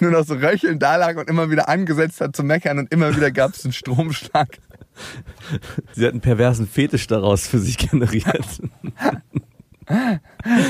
nur 0.00 0.10
noch 0.10 0.24
so 0.24 0.34
röchelnd 0.34 0.82
da 0.82 0.96
lag 0.96 1.16
und 1.16 1.28
immer 1.28 1.50
wieder 1.50 1.68
angesetzt 1.68 2.20
hat 2.20 2.36
zu 2.36 2.42
meckern 2.42 2.78
und 2.78 2.92
immer 2.92 3.16
wieder 3.16 3.30
gab 3.30 3.54
es 3.54 3.64
einen 3.64 3.72
Stromschlag. 3.72 4.58
Sie 5.92 6.04
hat 6.04 6.12
einen 6.12 6.20
perversen 6.20 6.66
Fetisch 6.66 7.06
daraus 7.06 7.46
für 7.46 7.58
sich 7.58 7.78
generiert. 7.78 8.60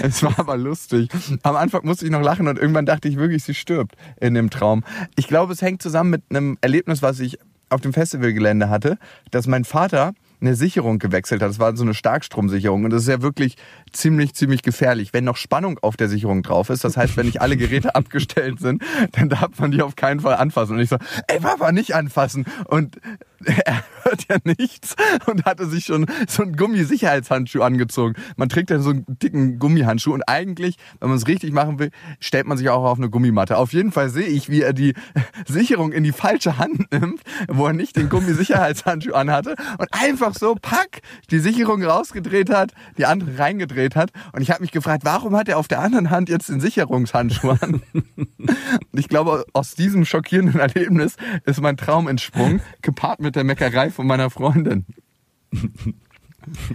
Es 0.02 0.22
war 0.22 0.38
aber 0.38 0.56
lustig. 0.56 1.10
Am 1.42 1.56
Anfang 1.56 1.84
musste 1.84 2.06
ich 2.06 2.10
noch 2.10 2.22
lachen 2.22 2.48
und 2.48 2.58
irgendwann 2.58 2.86
dachte 2.86 3.08
ich 3.08 3.16
wirklich, 3.16 3.44
sie 3.44 3.54
stirbt 3.54 3.94
in 4.20 4.34
dem 4.34 4.50
Traum. 4.50 4.82
Ich 5.16 5.28
glaube, 5.28 5.52
es 5.52 5.60
hängt 5.60 5.82
zusammen 5.82 6.10
mit 6.10 6.22
einem 6.30 6.56
Erlebnis, 6.62 7.02
was 7.02 7.20
ich 7.20 7.38
auf 7.68 7.80
dem 7.80 7.92
Festivalgelände 7.92 8.68
hatte, 8.68 8.98
dass 9.30 9.46
mein 9.46 9.64
Vater 9.64 10.12
eine 10.40 10.54
Sicherung 10.54 10.98
gewechselt 10.98 11.42
hat. 11.42 11.48
Das 11.48 11.58
war 11.58 11.76
so 11.76 11.84
eine 11.84 11.94
Starkstromsicherung 11.94 12.84
und 12.84 12.90
das 12.90 13.02
ist 13.02 13.08
ja 13.08 13.22
wirklich 13.22 13.56
ziemlich, 13.92 14.34
ziemlich 14.34 14.62
gefährlich. 14.62 15.12
Wenn 15.12 15.24
noch 15.24 15.36
Spannung 15.36 15.78
auf 15.82 15.96
der 15.96 16.08
Sicherung 16.08 16.42
drauf 16.42 16.70
ist, 16.70 16.84
das 16.84 16.96
heißt, 16.96 17.16
wenn 17.16 17.26
nicht 17.26 17.40
alle 17.40 17.56
Geräte 17.56 17.94
abgestellt 17.94 18.60
sind, 18.60 18.82
dann 19.12 19.28
darf 19.28 19.58
man 19.58 19.70
die 19.70 19.82
auf 19.82 19.96
keinen 19.96 20.20
Fall 20.20 20.34
anfassen. 20.34 20.76
Und 20.76 20.80
ich 20.80 20.88
so, 20.88 20.96
ey 21.28 21.40
Papa, 21.40 21.72
nicht 21.72 21.94
anfassen. 21.94 22.46
Und 22.66 22.98
er 23.44 23.82
hört 24.02 24.26
ja 24.28 24.36
nichts 24.44 24.96
und 25.26 25.44
hatte 25.44 25.66
sich 25.66 25.84
schon 25.84 26.06
so 26.28 26.42
einen 26.42 26.56
Gummisicherheitshandschuh 26.56 27.62
angezogen. 27.62 28.14
Man 28.36 28.48
trägt 28.48 28.70
dann 28.70 28.82
so 28.82 28.90
einen 28.90 29.04
dicken 29.08 29.58
Gummihandschuh 29.58 30.12
und 30.12 30.22
eigentlich, 30.28 30.76
wenn 30.98 31.08
man 31.08 31.16
es 31.16 31.26
richtig 31.26 31.52
machen 31.52 31.78
will, 31.78 31.90
stellt 32.18 32.46
man 32.46 32.58
sich 32.58 32.68
auch 32.68 32.84
auf 32.84 32.98
eine 32.98 33.08
Gummimatte. 33.08 33.56
Auf 33.56 33.72
jeden 33.72 33.92
Fall 33.92 34.10
sehe 34.10 34.26
ich, 34.26 34.50
wie 34.50 34.62
er 34.62 34.72
die 34.72 34.94
Sicherung 35.46 35.92
in 35.92 36.04
die 36.04 36.12
falsche 36.12 36.58
Hand 36.58 36.92
nimmt, 36.92 37.22
wo 37.48 37.66
er 37.66 37.72
nicht 37.72 37.96
den 37.96 38.08
Gummisicherheitshandschuh 38.08 39.14
anhatte 39.14 39.54
und 39.78 39.88
einfach 39.92 40.29
so, 40.34 40.54
pack, 40.60 41.02
die 41.30 41.38
Sicherung 41.38 41.82
rausgedreht 41.82 42.50
hat, 42.50 42.72
die 42.98 43.06
andere 43.06 43.38
reingedreht 43.38 43.96
hat. 43.96 44.10
Und 44.32 44.42
ich 44.42 44.50
habe 44.50 44.62
mich 44.62 44.72
gefragt, 44.72 45.04
warum 45.04 45.36
hat 45.36 45.48
er 45.48 45.58
auf 45.58 45.68
der 45.68 45.80
anderen 45.80 46.10
Hand 46.10 46.28
jetzt 46.28 46.48
den 46.48 46.60
Sicherungshandschuh 46.60 47.50
an? 47.50 47.82
Und 47.94 48.98
ich 48.98 49.08
glaube, 49.08 49.44
aus 49.52 49.74
diesem 49.74 50.04
schockierenden 50.04 50.60
Erlebnis 50.60 51.16
ist 51.44 51.60
mein 51.60 51.76
Traum 51.76 52.08
entsprungen, 52.08 52.60
gepaart 52.82 53.20
mit 53.20 53.36
der 53.36 53.44
Meckerei 53.44 53.90
von 53.90 54.06
meiner 54.06 54.30
Freundin. 54.30 54.86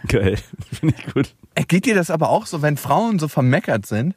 Geil, 0.07 0.37
finde 0.71 0.95
ich 0.97 1.13
gut. 1.13 1.35
Äh, 1.55 1.63
Geht 1.63 1.85
dir 1.85 1.95
das 1.95 2.11
aber 2.11 2.29
auch 2.29 2.45
so, 2.45 2.61
wenn 2.61 2.77
Frauen 2.77 3.19
so 3.19 3.27
vermeckert 3.27 3.85
sind? 3.85 4.15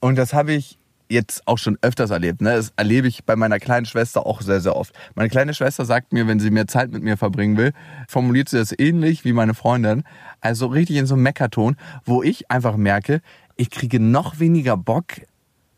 Und 0.00 0.16
das 0.16 0.34
habe 0.34 0.52
ich 0.52 0.78
jetzt 1.12 1.46
auch 1.46 1.58
schon 1.58 1.78
öfters 1.82 2.10
erlebt. 2.10 2.40
Ne? 2.40 2.54
Das 2.54 2.72
erlebe 2.76 3.06
ich 3.06 3.24
bei 3.24 3.36
meiner 3.36 3.58
kleinen 3.58 3.86
Schwester 3.86 4.26
auch 4.26 4.40
sehr, 4.40 4.60
sehr 4.60 4.76
oft. 4.76 4.94
Meine 5.14 5.28
kleine 5.28 5.54
Schwester 5.54 5.84
sagt 5.84 6.12
mir, 6.12 6.26
wenn 6.26 6.40
sie 6.40 6.50
mehr 6.50 6.66
Zeit 6.66 6.90
mit 6.90 7.02
mir 7.02 7.16
verbringen 7.16 7.56
will, 7.56 7.72
formuliert 8.08 8.48
sie 8.48 8.58
das 8.58 8.76
ähnlich 8.76 9.24
wie 9.24 9.32
meine 9.32 9.54
Freundin. 9.54 10.04
Also 10.40 10.66
richtig 10.66 10.96
in 10.96 11.06
so 11.06 11.14
einem 11.14 11.22
Meckerton, 11.22 11.76
wo 12.04 12.22
ich 12.22 12.50
einfach 12.50 12.76
merke, 12.76 13.20
ich 13.56 13.70
kriege 13.70 14.00
noch 14.00 14.40
weniger 14.40 14.76
Bock, 14.76 15.04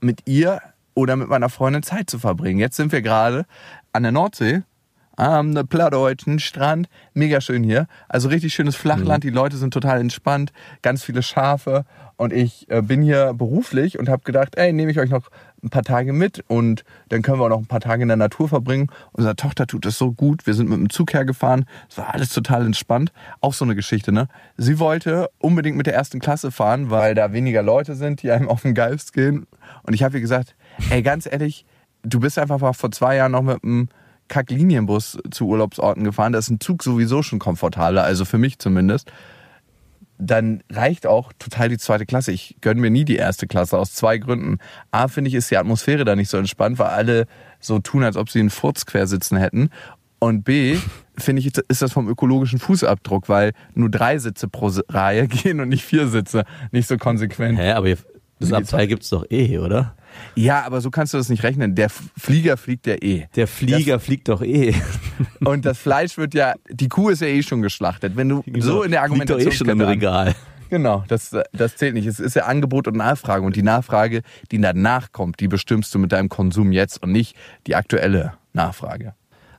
mit 0.01 0.21
ihr 0.27 0.61
oder 0.95 1.17
mit 1.17 1.29
meiner 1.29 1.49
Freundin 1.49 1.83
Zeit 1.83 2.09
zu 2.09 2.19
verbringen. 2.19 2.61
Jetzt 2.61 2.77
sind 2.77 2.93
wir 2.93 3.03
gerade 3.03 3.47
an 3.93 4.05
der 4.05 4.13
Nordsee 4.13 4.63
am 5.17 5.55
plattdeutschen 5.69 6.39
Strand. 6.39 6.89
Mega 7.13 7.41
schön 7.41 7.63
hier. 7.63 7.87
Also 8.09 8.29
richtig 8.29 8.55
schönes 8.55 8.77
Flachland. 8.77 9.25
Die 9.25 9.31
Leute 9.31 9.57
sind 9.57 9.73
total 9.73 10.01
entspannt. 10.01 10.53
Ganz 10.83 11.05
viele 11.05 11.23
Schafe. 11.23 11.85
Und 12.17 12.33
ich 12.33 12.71
äh, 12.71 12.81
bin 12.81 13.03
hier 13.03 13.35
beruflich 13.35 13.99
und 13.99 14.09
habe 14.09 14.23
gedacht, 14.23 14.57
ey, 14.57 14.73
nehme 14.73 14.91
ich 14.91 15.01
euch 15.01 15.11
noch 15.11 15.31
ein 15.65 15.71
paar 15.71 15.83
Tage 15.83 16.13
mit 16.13 16.45
und 16.47 16.85
dann 17.09 17.23
können 17.23 17.41
wir 17.41 17.45
auch 17.47 17.49
noch 17.49 17.59
ein 17.59 17.67
paar 17.67 17.81
Tage 17.81 18.03
in 18.03 18.09
der 18.09 18.17
Natur 18.17 18.49
verbringen. 18.49 18.89
Unserer 19.13 19.35
Tochter 19.35 19.67
tut 19.67 19.87
es 19.87 19.99
so 19.99 20.13
gut. 20.13 20.47
Wir 20.47 20.55
sind 20.55 20.69
mit 20.69 20.79
dem 20.79 20.91
Zug 20.91 21.13
hergefahren. 21.13 21.65
Es 21.89 21.99
war 21.99 22.15
alles 22.15 22.29
total 22.29 22.67
entspannt. 22.67 23.13
Auch 23.41 23.55
so 23.55 23.65
eine 23.65 23.75
Geschichte, 23.75 24.13
ne? 24.13 24.29
Sie 24.57 24.79
wollte 24.79 25.29
unbedingt 25.39 25.77
mit 25.77 25.87
der 25.87 25.95
ersten 25.95 26.21
Klasse 26.21 26.53
fahren, 26.53 26.91
weil 26.91 27.15
da 27.15 27.33
weniger 27.33 27.63
Leute 27.63 27.97
sind, 27.97 28.23
die 28.23 28.31
einem 28.31 28.49
auf 28.49 28.63
den 28.63 28.75
Geist 28.75 29.13
gehen. 29.13 29.47
Und 29.83 29.95
ich 29.95 30.03
habe 30.03 30.17
ihr 30.17 30.21
gesagt, 30.21 30.55
ey, 30.91 31.03
ganz 31.03 31.27
ehrlich, 31.27 31.65
du 32.03 32.21
bist 32.21 32.39
einfach 32.39 32.61
mal 32.61 32.75
vor 32.75 32.93
zwei 32.93 33.17
Jahren 33.17 33.33
noch 33.33 33.43
mit 33.43 33.65
einem 33.65 33.89
Kacklinienbus 34.29 35.19
zu 35.31 35.47
Urlaubsorten 35.47 36.05
gefahren. 36.05 36.33
Da 36.33 36.39
ist 36.39 36.51
ein 36.51 36.61
Zug 36.61 36.83
sowieso 36.83 37.23
schon 37.23 37.39
komfortabler, 37.39 38.05
also 38.05 38.25
für 38.25 38.39
mich 38.39 38.59
zumindest. 38.59 39.13
Dann 40.19 40.63
reicht 40.71 41.07
auch 41.07 41.33
total 41.39 41.69
die 41.69 41.79
zweite 41.79 42.07
Klasse. 42.07 42.33
Ich 42.33 42.57
gönne 42.61 42.81
mir 42.81 42.91
nie 42.91 43.05
die 43.05 43.17
erste 43.17 43.47
Klasse 43.47 43.79
aus 43.79 43.95
zwei 43.95 44.19
Gründen. 44.19 44.59
A, 44.93 45.09
finde 45.09 45.29
ich, 45.29 45.35
ist 45.35 45.51
die 45.51 45.57
Atmosphäre 45.57 46.05
da 46.05 46.15
nicht 46.15 46.31
so 46.31 46.39
entspannt, 46.39 46.79
weil 46.79 46.89
alle 46.89 47.27
so 47.59 47.81
tun, 47.81 48.05
als 48.05 48.17
ob 48.17 48.31
sie 48.31 48.41
einen 48.41 48.51
Furz 48.51 48.87
quer 48.87 49.07
sitzen 49.07 49.37
hätten. 49.37 49.71
Und 50.21 50.45
B, 50.45 50.79
finde 51.19 51.41
ich, 51.41 51.53
ist 51.69 51.83
das 51.83 51.93
vom 51.93 52.09
ökologischen 52.09 52.59
Fußabdruck, 52.59 53.29
weil 53.29 53.53
nur 53.75 53.91
drei 53.91 54.19
Sitze 54.19 54.49
pro 54.49 54.71
Reihe 54.89 55.29
gehen 55.29 55.61
und 55.61 55.69
nicht 55.69 55.85
vier 55.85 56.09
Sitze. 56.09 56.45
Nicht 56.71 56.89
so 56.89 56.97
konsequent. 56.97 57.59
Hä, 57.59 57.73
aber 57.73 57.95
das 58.39 58.53
Abteil 58.53 58.87
gibt's 58.87 59.11
doch 59.11 59.25
eh, 59.31 59.59
oder? 59.59 59.95
Ja, 60.35 60.65
aber 60.65 60.81
so 60.81 60.91
kannst 60.91 61.15
du 61.15 61.19
das 61.19 61.29
nicht 61.29 61.43
rechnen. 61.43 61.75
Der 61.75 61.89
Flieger 61.89 62.57
fliegt 62.57 62.87
ja 62.87 62.95
eh. 62.95 63.27
Der 63.37 63.47
Flieger 63.47 64.01
fliegt 64.01 64.29
doch 64.29 64.43
eh. 64.43 64.75
Und 65.45 65.65
das 65.65 65.79
Fleisch 65.79 66.17
wird 66.17 66.35
ja, 66.35 66.55
die 66.71 66.89
Kuh 66.89 67.11
ist 67.11 67.21
ja 67.21 67.29
eh 67.29 67.43
schon 67.43 67.63
geschlachtet. 67.63 68.17
Wenn 68.17 68.29
du 68.29 68.43
so 68.59 68.83
in 68.83 68.91
der 68.91 69.03
Liegt 69.03 69.03
doch 69.03 69.03
Argumentation 69.03 69.53
eh 69.53 69.57
schon 69.57 69.69
im 69.69 69.81
Regal. 69.81 70.35
Genau, 70.71 71.05
das, 71.09 71.37
das 71.53 71.77
zählt 71.77 71.95
nicht. 71.95 72.07
Es 72.07 72.19
ist 72.19 72.35
ja 72.35 72.47
Angebot 72.47 72.89
und 72.89 72.97
Nachfrage. 72.97 73.45
Und 73.45 73.55
die 73.55 73.63
Nachfrage, 73.63 74.23
die 74.51 74.61
danach 74.61 75.13
kommt, 75.13 75.41
die 75.41 75.49
bestimmst 75.49 75.95
du 75.95 75.99
mit 75.99 76.13
deinem 76.13 76.29
Konsum 76.29 76.73
jetzt 76.73 77.03
und 77.03 77.13
nicht 77.13 77.37
die 77.67 77.77
aktuelle 77.77 78.35
Nachfrage. 78.55 79.15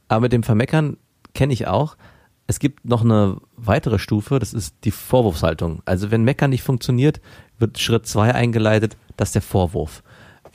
Aber 0.07 0.21
mit 0.21 0.33
dem 0.33 0.43
Vermeckern 0.43 0.97
kenne 1.33 1.53
ich 1.53 1.67
auch. 1.67 1.95
Es 2.47 2.59
gibt 2.59 2.85
noch 2.85 3.03
eine 3.03 3.37
weitere 3.55 3.97
Stufe, 3.97 4.39
das 4.39 4.53
ist 4.53 4.75
die 4.83 4.91
Vorwurfshaltung. 4.91 5.81
Also 5.85 6.11
wenn 6.11 6.23
Meckern 6.23 6.51
nicht 6.51 6.63
funktioniert, 6.63 7.19
wird 7.57 7.79
Schritt 7.79 8.05
zwei 8.05 8.33
eingeleitet, 8.33 8.97
das 9.17 9.29
ist 9.29 9.35
der 9.35 9.41
Vorwurf. 9.41 10.03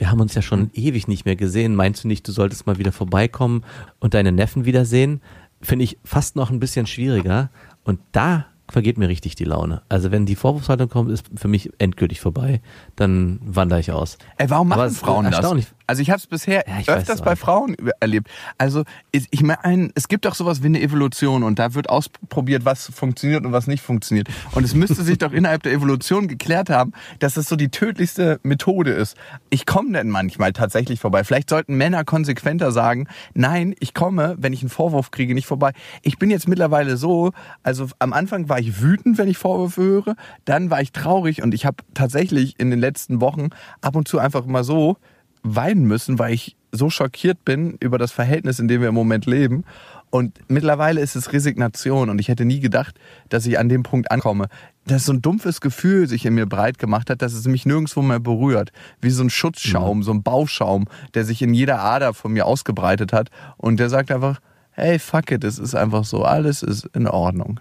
Wir 0.01 0.09
haben 0.09 0.19
uns 0.19 0.33
ja 0.33 0.41
schon 0.41 0.71
ewig 0.73 1.07
nicht 1.07 1.25
mehr 1.25 1.35
gesehen. 1.35 1.75
Meinst 1.75 2.03
du 2.03 2.07
nicht, 2.07 2.27
du 2.27 2.31
solltest 2.31 2.65
mal 2.65 2.79
wieder 2.79 2.91
vorbeikommen 2.91 3.63
und 3.99 4.15
deine 4.15 4.31
Neffen 4.31 4.65
wiedersehen? 4.65 5.21
Finde 5.61 5.85
ich 5.85 5.99
fast 6.03 6.35
noch 6.35 6.49
ein 6.49 6.59
bisschen 6.59 6.87
schwieriger. 6.87 7.51
Und 7.83 7.99
da 8.11 8.47
vergeht 8.67 8.97
mir 8.97 9.09
richtig 9.09 9.35
die 9.35 9.43
Laune. 9.43 9.83
Also 9.89 10.09
wenn 10.09 10.25
die 10.25 10.35
Vorwurfshaltung 10.35 10.89
kommt, 10.89 11.11
ist 11.11 11.27
für 11.35 11.47
mich 11.47 11.69
endgültig 11.77 12.19
vorbei. 12.19 12.61
Dann 12.95 13.41
wandere 13.45 13.79
ich 13.79 13.91
aus. 13.91 14.17
Ey, 14.39 14.49
warum 14.49 14.69
machen 14.69 14.89
Frauen 14.89 15.25
das? 15.29 15.67
Also 15.87 16.01
ich 16.01 16.09
habe 16.09 16.19
es 16.19 16.27
bisher 16.27 16.63
Ja, 16.67 16.79
ich 16.79 16.87
weiß 16.87 16.99
öfters 16.99 17.19
es 17.19 17.21
bei. 17.21 17.35
Frauen 17.35 17.75
erlebt. 17.99 18.29
Also 18.57 18.83
ich 19.11 19.41
meine, 19.41 19.89
es 19.95 20.07
gibt 20.07 20.25
doch 20.25 20.35
sowas 20.35 20.61
wie 20.63 20.67
eine 20.67 20.81
Evolution 20.81 21.43
und 21.43 21.59
da 21.59 21.73
wird 21.73 21.89
ausprobiert, 21.89 22.65
was 22.65 22.91
funktioniert 22.93 23.45
und 23.45 23.51
was 23.51 23.67
nicht 23.67 23.81
funktioniert. 23.83 24.27
Und 24.51 24.63
es 24.63 24.75
müsste 24.75 25.03
sich 25.03 25.17
doch 25.17 25.31
innerhalb 25.31 25.63
der 25.63 25.71
Evolution 25.71 26.27
geklärt 26.27 26.69
haben, 26.69 26.93
dass 27.19 27.37
es 27.37 27.47
so 27.47 27.55
die 27.55 27.69
tödlichste 27.69 28.39
Methode 28.43 28.91
ist. 28.91 29.17
Ich 29.49 29.65
komme 29.65 29.93
denn 29.93 30.09
manchmal 30.09 30.53
tatsächlich 30.53 30.99
vorbei. 30.99 31.23
Vielleicht 31.23 31.49
sollten 31.49 31.75
Männer 31.75 32.03
konsequenter 32.03 32.71
sagen, 32.71 33.07
nein, 33.33 33.75
ich 33.79 33.93
komme, 33.93 34.35
wenn 34.37 34.53
ich 34.53 34.61
einen 34.61 34.69
Vorwurf 34.69 35.11
kriege, 35.11 35.33
nicht 35.33 35.47
vorbei. 35.47 35.71
Ich 36.01 36.17
bin 36.17 36.29
jetzt 36.29 36.47
mittlerweile 36.47 36.97
so, 36.97 37.31
also 37.63 37.87
am 37.99 38.13
Anfang 38.13 38.49
war 38.49 38.59
ich 38.59 38.81
wütend, 38.81 39.17
wenn 39.17 39.27
ich 39.27 39.37
Vorwürfe 39.37 39.81
höre, 39.81 40.15
dann 40.45 40.69
war 40.69 40.81
ich 40.81 40.91
traurig 40.91 41.41
und 41.41 41.53
ich 41.53 41.65
habe 41.65 41.77
tatsächlich 41.93 42.59
in 42.59 42.69
den 42.69 42.79
letzten 42.79 43.21
Wochen 43.21 43.49
ab 43.81 43.95
und 43.95 44.07
zu 44.07 44.19
einfach 44.19 44.45
mal 44.45 44.63
so 44.63 44.97
weinen 45.43 45.85
müssen, 45.85 46.19
weil 46.19 46.33
ich 46.33 46.55
so 46.71 46.89
schockiert 46.89 47.43
bin 47.43 47.77
über 47.79 47.97
das 47.97 48.11
Verhältnis, 48.11 48.59
in 48.59 48.67
dem 48.67 48.81
wir 48.81 48.89
im 48.89 48.95
Moment 48.95 49.25
leben. 49.25 49.63
Und 50.09 50.39
mittlerweile 50.49 50.99
ist 50.99 51.15
es 51.15 51.31
Resignation 51.31 52.09
und 52.09 52.19
ich 52.19 52.27
hätte 52.27 52.43
nie 52.43 52.59
gedacht, 52.59 52.99
dass 53.29 53.45
ich 53.45 53.57
an 53.57 53.69
dem 53.69 53.83
Punkt 53.83 54.11
ankomme. 54.11 54.47
Dass 54.85 55.05
so 55.05 55.13
ein 55.13 55.21
dumpfes 55.21 55.61
Gefühl 55.61 56.07
sich 56.07 56.25
in 56.25 56.33
mir 56.33 56.47
breit 56.47 56.79
gemacht 56.79 57.09
hat, 57.09 57.21
dass 57.21 57.33
es 57.33 57.45
mich 57.45 57.65
nirgendwo 57.65 58.01
mehr 58.01 58.19
berührt. 58.19 58.71
Wie 58.99 59.09
so 59.09 59.23
ein 59.23 59.29
Schutzschaum, 59.29 60.03
so 60.03 60.11
ein 60.11 60.23
Bauschaum, 60.23 60.85
der 61.13 61.23
sich 61.23 61.41
in 61.41 61.53
jeder 61.53 61.79
Ader 61.79 62.13
von 62.13 62.33
mir 62.33 62.45
ausgebreitet 62.45 63.13
hat. 63.13 63.29
Und 63.57 63.79
der 63.79 63.89
sagt 63.89 64.11
einfach, 64.11 64.41
hey, 64.71 64.99
fuck 64.99 65.31
it, 65.31 65.43
es 65.43 65.59
ist 65.59 65.75
einfach 65.75 66.03
so, 66.03 66.23
alles 66.23 66.61
ist 66.61 66.89
in 66.93 67.07
Ordnung. 67.07 67.59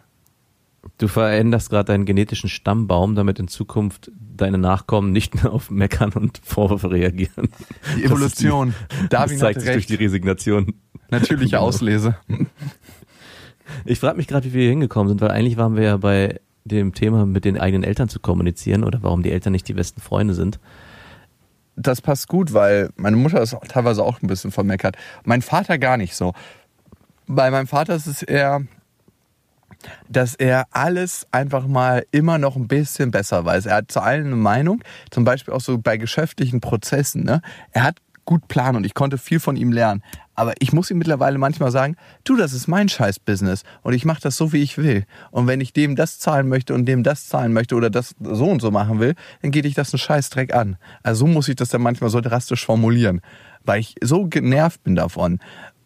Du 0.99 1.09
veränderst 1.09 1.71
gerade 1.71 1.87
deinen 1.93 2.05
genetischen 2.07 2.49
Stammbaum, 2.49 3.15
damit 3.15 3.39
in 3.39 3.49
Zukunft 3.49 4.11
deine 4.37 4.59
Nachkommen 4.59 5.13
nicht 5.13 5.35
mehr 5.35 5.53
auf 5.53 5.71
Meckern 5.71 6.13
und 6.13 6.41
Vorwürfe 6.43 6.91
reagieren. 6.91 7.49
Die 7.97 8.05
Evolution. 8.05 8.75
Das, 8.89 9.09
Darwin 9.11 9.39
zeigt 9.39 9.57
hatte 9.57 9.67
sich 9.67 9.73
durch 9.75 9.87
die 9.87 9.95
Resignation. 9.97 10.75
Natürliche 11.11 11.51
Genau. 11.53 11.63
Auslese. 11.63 12.17
Ich 13.85 14.01
frage 14.01 14.17
mich 14.17 14.27
gerade, 14.27 14.47
wie 14.47 14.53
wir 14.55 14.63
hier 14.63 14.71
hingekommen 14.71 15.09
sind, 15.09 15.21
weil 15.21 15.31
eigentlich 15.31 15.57
waren 15.57 15.77
wir 15.77 15.83
ja 15.83 15.97
bei 15.97 16.41
dem 16.65 16.95
Thema, 16.95 17.27
mit 17.27 17.45
den 17.45 17.59
eigenen 17.59 17.85
Eltern 17.85 18.09
zu 18.09 18.21
kommunizieren 18.21 18.85
oder 18.85 19.03
warum 19.03 19.23
die 19.23 19.31
Eltern 19.33 19.53
nicht 19.53 19.69
die 19.69 19.75
besten 19.75 20.01
Freunde 20.01 20.35
sind. 20.35 20.59
das 21.77 22.01
passt 22.03 22.29
gut, 22.29 22.53
weil 22.53 22.91
meine 22.97 23.17
Mutter 23.17 23.41
ist 23.41 23.57
teilweise 23.69 24.03
auch 24.05 24.21
ein 24.23 24.27
bisschen 24.27 24.51
vermeckert. 24.51 24.97
Mein 25.25 25.41
Vater 25.43 25.79
gar 25.79 25.97
nicht 25.97 26.15
so. 26.15 26.35
Bei 27.27 27.51
meinem 27.51 27.67
Vater 27.67 27.95
ist 27.95 28.07
es 28.07 28.23
eher, 28.23 28.63
dass 30.09 30.35
er 30.35 30.67
alles 30.71 31.27
einfach 31.31 31.67
mal 31.67 32.05
immer 32.11 32.39
noch 32.39 32.57
ein 32.57 32.69
bisschen 32.69 33.11
besser 33.11 33.45
weiß. 33.45 33.67
Er 33.67 33.77
hat 33.77 33.93
zu 33.93 34.01
allen 34.01 34.27
eine 34.27 34.37
Meinung, 34.37 34.83
zum 35.11 35.25
Beispiel 35.25 35.55
auch 35.55 35.61
so 35.61 35.79
bei 35.79 35.97
geschäftlichen 35.97 36.61
Prozessen. 36.61 37.25
Ne? 37.25 37.43
Er 37.73 37.85
hat 37.85 37.99
gut 38.25 38.47
Plan 38.49 38.77
und 38.77 38.87
ich 38.87 38.95
konnte 38.95 39.19
viel 39.19 39.41
von 39.41 39.57
ihm 39.57 39.73
lernen. 39.73 40.03
Aber 40.37 40.55
ich 40.61 40.73
muss 40.73 40.91
ihm 40.91 40.99
mittlerweile 40.99 41.37
manchmal 41.37 41.71
sagen, 41.71 41.97
du, 42.25 42.37
das 42.37 42.53
ist 42.53 42.69
mein 42.69 42.89
Scheiß-Business 42.89 43.65
und 43.83 43.93
ich 43.93 44.05
mache 44.05 44.23
das 44.23 44.37
so, 44.37 44.53
wie 44.53 44.63
ich 44.63 44.79
will. 44.79 45.05
Und 45.33 45.49
wenn 45.49 45.61
ich 45.61 45.73
dem 45.73 45.97
das 45.97 46.19
zahlen 46.19 46.49
möchte 46.49 46.73
und 46.73 46.87
dem 46.87 47.03
das 47.03 47.27
zahlen 47.27 47.53
möchte 47.53 47.75
oder 47.75 47.91
das 47.91 48.15
so 48.21 48.47
und 48.47 48.63
so 48.63 48.71
machen 48.71 49.01
will, 49.01 49.17
dann 49.43 49.51
geht 49.51 49.67
ich 49.67 49.75
das 49.75 49.93
einen 49.93 49.99
Scheißdreck 49.99 50.55
an. 50.55 50.79
Also 51.03 51.27
so 51.27 51.33
muss 51.33 51.49
ich 51.49 51.57
das 51.57 51.71
dann 51.71 51.83
manchmal 51.83 52.09
so 52.09 52.21
drastisch 52.21 52.65
formulieren, 52.65 53.21
weil 53.65 53.81
ich 53.81 53.97
so 54.01 54.29
genervt 54.29 54.83
bin 54.85 54.95
davon. 54.95 55.41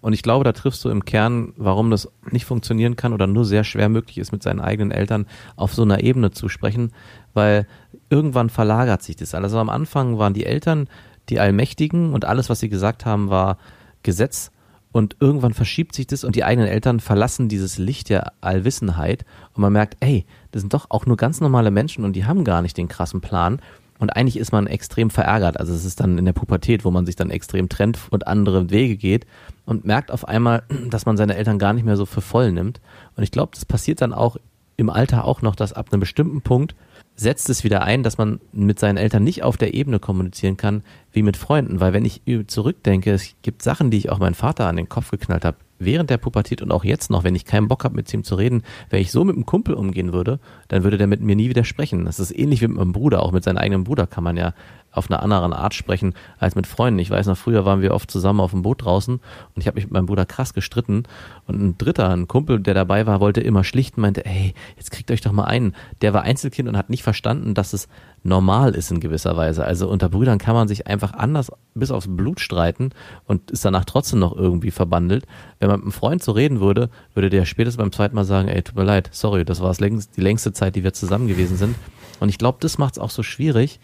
Und 0.05 0.13
ich 0.13 0.23
glaube, 0.23 0.45
da 0.45 0.53
triffst 0.53 0.85
du 0.85 0.91
im 0.91 1.07
Kern, 1.07 1.55
warum 1.57 1.91
das 1.91 2.11
nicht 2.31 2.45
funktionieren 2.45 2.95
kann 2.95 3.15
oder 3.15 3.27
nur 3.27 3.47
sehr 3.47 3.65
schwer 3.65 3.89
möglich 3.89 4.19
ist, 4.19 4.33
mit 4.33 4.43
seinen 4.43 4.61
eigenen 4.61 4.91
Eltern 4.91 5.25
auf 5.57 5.73
so 5.73 5.81
einer 5.81 6.03
Ebene 6.03 6.31
zu 6.31 6.51
sprechen, 6.51 6.93
weil 7.33 7.67
irgendwann 8.11 8.51
verlagert 8.51 9.03
sich 9.03 9.17
das. 9.17 9.35
Also 9.35 9.59
am 9.59 9.71
Anfang 9.71 10.19
waren 10.19 10.35
die 10.35 10.45
Eltern 10.45 10.89
die 11.31 11.41
Allmächtigen 11.41 12.13
und 12.13 12.27
alles, 12.27 12.51
was 12.51 12.61
sie 12.61 12.69
gesagt 12.69 13.07
haben, 13.07 13.31
war 13.31 13.57
Gesetz. 14.03 14.51
Und 14.93 15.17
irgendwann 15.21 15.55
verschiebt 15.55 15.95
sich 15.95 16.07
das 16.07 16.23
und 16.23 16.37
die 16.37 16.45
eigenen 16.45 16.69
Eltern 16.69 17.01
verlassen 17.01 17.49
dieses 17.49 17.79
Licht 17.79 18.11
der 18.11 18.35
Allwissenheit 18.43 19.25
und 19.55 19.63
man 19.63 19.73
merkt, 19.73 19.97
ey, 20.01 20.27
das 20.51 20.61
sind 20.61 20.75
doch 20.75 20.91
auch 20.91 21.07
nur 21.07 21.17
ganz 21.17 21.41
normale 21.41 21.71
Menschen 21.71 22.05
und 22.05 22.13
die 22.13 22.27
haben 22.27 22.45
gar 22.45 22.61
nicht 22.61 22.77
den 22.77 22.89
krassen 22.89 23.23
Plan. 23.23 23.59
Und 23.99 24.11
eigentlich 24.11 24.37
ist 24.37 24.53
man 24.53 24.67
extrem 24.67 25.11
verärgert. 25.11 25.59
Also 25.59 25.73
es 25.73 25.85
ist 25.85 26.01
dann 26.01 26.19
in 26.19 26.25
der 26.25 26.33
Pubertät, 26.33 26.85
wo 26.85 26.91
man 26.91 27.07
sich 27.07 27.17
dann 27.17 27.31
extrem 27.31 27.69
trennt 27.69 27.99
und 28.11 28.27
andere 28.27 28.71
Wege 28.71 28.97
geht 28.97 29.27
und 29.67 29.85
merkt 29.85 30.11
auf 30.11 30.27
einmal, 30.27 30.65
dass 30.91 31.07
man 31.07 31.17
seine 31.17 31.37
Eltern 31.37 31.59
gar 31.59 31.73
nicht 31.73 31.85
mehr 31.85 31.97
so 31.97 32.07
für 32.07 32.21
voll 32.21 32.53
nimmt. 32.53 32.81
Und 33.17 33.23
ich 33.23 33.31
glaube, 33.31 33.53
das 33.55 33.65
passiert 33.65 34.01
dann 34.01 34.13
auch 34.13 34.37
im 34.77 34.91
Alter 34.91 35.25
auch 35.25 35.43
noch, 35.43 35.55
dass 35.55 35.73
ab 35.73 35.93
einem 35.93 36.01
bestimmten 36.01 36.41
Punkt 36.43 36.75
setzt 37.17 37.49
es 37.49 37.63
wieder 37.63 37.83
ein, 37.83 38.03
dass 38.03 38.19
man 38.19 38.41
mit 38.53 38.81
seinen 38.81 38.97
Eltern 38.97 39.23
nicht 39.23 39.45
auf 39.45 39.57
der 39.57 39.75
Ebene 39.75 40.01
kommunizieren 40.01 40.57
kann 40.57 40.83
wie 41.13 41.23
mit 41.23 41.37
Freunden. 41.37 41.79
Weil 41.79 41.93
wenn 41.93 42.05
ich 42.05 42.23
zurückdenke, 42.49 43.13
es 43.13 43.35
gibt 43.43 43.63
Sachen, 43.63 43.91
die 43.91 43.99
ich 43.99 44.11
auch 44.11 44.19
meinem 44.19 44.35
Vater 44.35 44.67
an 44.67 44.77
den 44.77 44.89
Kopf 44.89 45.13
geknallt 45.13 45.45
habe, 45.45 45.59
während 45.85 46.11
der 46.11 46.19
Pubertät 46.19 46.63
und 46.63 46.73
auch 46.73 46.85
jetzt 46.85 47.11
noch, 47.11 47.25
wenn 47.25 47.35
ich 47.35 47.45
keinen 47.45 47.69
Bock 47.69 47.85
habe, 47.85 47.95
mit 47.95 48.13
ihm 48.13 48.25
zu 48.25 48.35
reden, 48.35 48.63
wenn 48.91 49.01
ich 49.01 49.11
so 49.11 49.25
mit 49.25 49.37
einem 49.37 49.47
Kumpel 49.47 49.75
umgehen 49.75 50.13
würde, 50.13 50.41
dann 50.69 50.85
würde 50.85 50.99
der 50.99 51.07
mit 51.07 51.21
mir 51.21 51.37
nie 51.37 51.49
wieder 51.49 51.65
sprechen. 51.65 52.05
Das 52.05 52.21
ist 52.21 52.37
ähnlich 52.37 52.61
wie 52.61 52.69
mit 52.69 52.77
meinem 52.77 52.93
Bruder. 52.93 53.23
Auch 53.23 53.33
mit 53.33 53.45
seinem 53.45 53.59
eigenen 53.59 53.85
Bruder 53.85 54.07
kann 54.07 54.25
man 54.25 54.37
ja 54.37 54.55
auf 54.95 55.11
eine 55.11 55.21
andere 55.21 55.57
Art 55.57 55.75
sprechen 55.75 56.15
als 56.39 56.55
mit 56.55 56.67
Freunden. 56.67 56.99
Ich 56.99 57.11
weiß 57.11 57.27
noch, 57.27 57.37
früher 57.37 57.65
waren 57.65 57.81
wir 57.83 57.95
oft 57.95 58.11
zusammen 58.11 58.41
auf 58.41 58.53
dem 58.53 58.63
Boot 58.63 58.85
draußen 58.85 59.15
und 59.15 59.61
ich 59.61 59.67
habe 59.67 59.77
mich 59.77 59.85
mit 59.85 59.93
meinem 59.93 60.07
Bruder 60.07 60.27
krass 60.27 60.55
gestritten 60.55 61.05
und 61.47 61.61
ein 61.61 61.79
Dritter, 61.79 62.09
ein 62.11 62.29
Kumpel, 62.29 62.61
der 62.61 62.75
dabei 62.75 63.07
war, 63.07 63.21
wollte 63.21 63.41
immer 63.41 63.65
schlichten, 63.65 64.01
meinte, 64.01 64.25
ey, 64.25 64.55
jetzt 64.77 64.91
kriegt 64.91 65.11
euch 65.11 65.21
doch 65.21 65.33
mal 65.33 65.45
einen. 65.45 65.75
Der 66.01 66.15
war 66.15 66.23
Einzelkind 66.23 66.69
und 66.69 66.77
hat 66.77 66.91
nicht 66.91 67.03
verstanden, 67.03 67.55
dass 67.55 67.73
es 67.73 67.89
normal 68.23 68.75
ist 68.75 68.91
in 68.91 69.01
gewisser 69.01 69.37
Weise. 69.37 69.65
Also 69.65 69.89
unter 69.89 70.09
Brüdern 70.09 70.39
kann 70.39 70.55
man 70.55 70.67
sich 70.67 70.87
einfach 70.87 71.13
anders 71.13 71.53
bis 71.75 71.91
aufs 71.91 72.07
Blut 72.09 72.41
streiten 72.41 72.91
und 73.27 73.51
ist 73.51 73.65
danach 73.65 73.85
trotzdem 73.85 74.19
noch 74.19 74.35
irgendwie 74.35 74.71
verbandelt. 74.71 75.27
Wenn 75.59 75.69
man 75.69 75.81
mit 75.81 75.85
einem 75.85 75.93
Freund 75.93 76.23
so 76.23 76.33
reden 76.33 76.61
würde, 76.61 76.89
würde 77.15 77.31
der 77.31 77.45
spätestens 77.45 77.83
beim 77.83 77.93
zweiten 77.93 78.15
Mal 78.15 78.25
sagen, 78.25 78.49
ey, 78.49 78.63
tut 78.63 78.77
mir 78.77 78.85
leid, 78.85 79.11
sorry, 79.13 79.45
das 79.45 79.61
war 79.61 79.75
die 79.75 80.21
längste 80.21 80.53
Zeit, 80.53 80.75
die 80.75 80.85
wir 80.85 80.95
zusammen 80.95 81.29
gewesen 81.29 81.57
sind. 81.57 81.77
Und 82.21 82.29
ich 82.31 82.39
glaube, 82.39 82.59
das 82.61 82.79
macht 82.79 82.95
es 82.95 82.99
auch 82.99 83.11
so 83.11 83.23
schwierig, 83.23 83.81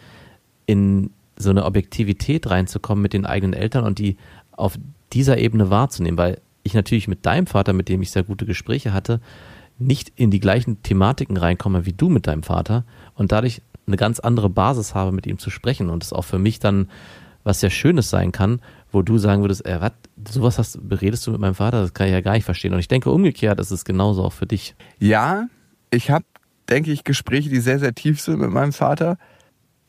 in 0.71 1.11
so 1.37 1.51
eine 1.51 1.65
Objektivität 1.65 2.49
reinzukommen 2.49 3.03
mit 3.03 3.13
den 3.13 3.27
eigenen 3.27 3.55
Eltern 3.55 3.85
und 3.85 3.99
die 3.99 4.17
auf 4.53 4.79
dieser 5.13 5.39
Ebene 5.39 5.69
wahrzunehmen, 5.69 6.17
weil 6.17 6.41
ich 6.63 6.75
natürlich 6.75 7.09
mit 7.09 7.27
deinem 7.27 7.47
Vater, 7.47 7.73
mit 7.73 7.89
dem 7.89 8.03
ich 8.03 8.11
sehr 8.13 8.23
gute 8.23 8.47
Gespräche 8.47 8.93
hatte, 8.93 9.21
nicht 9.79 10.13
in 10.15 10.31
die 10.31 10.39
gleichen 10.39 10.83
Thematiken 10.83 11.37
reinkomme 11.37 11.87
wie 11.87 11.93
du 11.95 12.09
mit 12.09 12.27
deinem 12.27 12.45
Vater 12.45 12.85
und 13.15 13.33
dadurch 13.33 13.63
eine 13.87 13.97
ganz 13.97 14.21
andere 14.21 14.49
Basis 14.49 14.95
habe, 14.95 15.11
mit 15.11 15.27
ihm 15.27 15.39
zu 15.39 15.51
sprechen 15.51 15.91
und 15.91 16.05
es 16.05 16.13
auch 16.13 16.25
für 16.25 16.39
mich 16.39 16.61
dann 16.61 16.89
was 17.43 17.61
sehr 17.61 17.71
Schönes 17.71 18.11
sein 18.11 18.31
kann, 18.31 18.61
wo 18.93 19.03
du 19.03 19.19
sagen 19.19 19.43
würdest, 19.43 19.65
äh, 19.65 19.81
was, 19.81 19.93
sowas 20.31 20.59
hast, 20.59 20.79
redest 21.01 21.27
du 21.27 21.33
mit 21.33 21.41
meinem 21.41 21.55
Vater, 21.55 21.81
das 21.81 21.95
kann 21.95 22.07
ich 22.07 22.13
ja 22.13 22.21
gar 22.21 22.35
nicht 22.35 22.45
verstehen. 22.45 22.75
Und 22.75 22.79
ich 22.81 22.89
denke, 22.89 23.11
umgekehrt 23.11 23.59
ist 23.59 23.71
es 23.71 23.85
genauso 23.87 24.23
auch 24.23 24.35
für 24.35 24.47
dich. 24.47 24.77
Ja, 24.99 25.47
ich 25.91 26.11
habe, 26.11 26.27
denke 26.69 26.93
ich, 26.93 27.03
Gespräche, 27.03 27.49
die 27.49 27.61
sehr, 27.61 27.79
sehr 27.79 27.95
tief 27.95 28.21
sind 28.21 28.39
mit 28.41 28.51
meinem 28.51 28.75
Vater. 28.75 29.17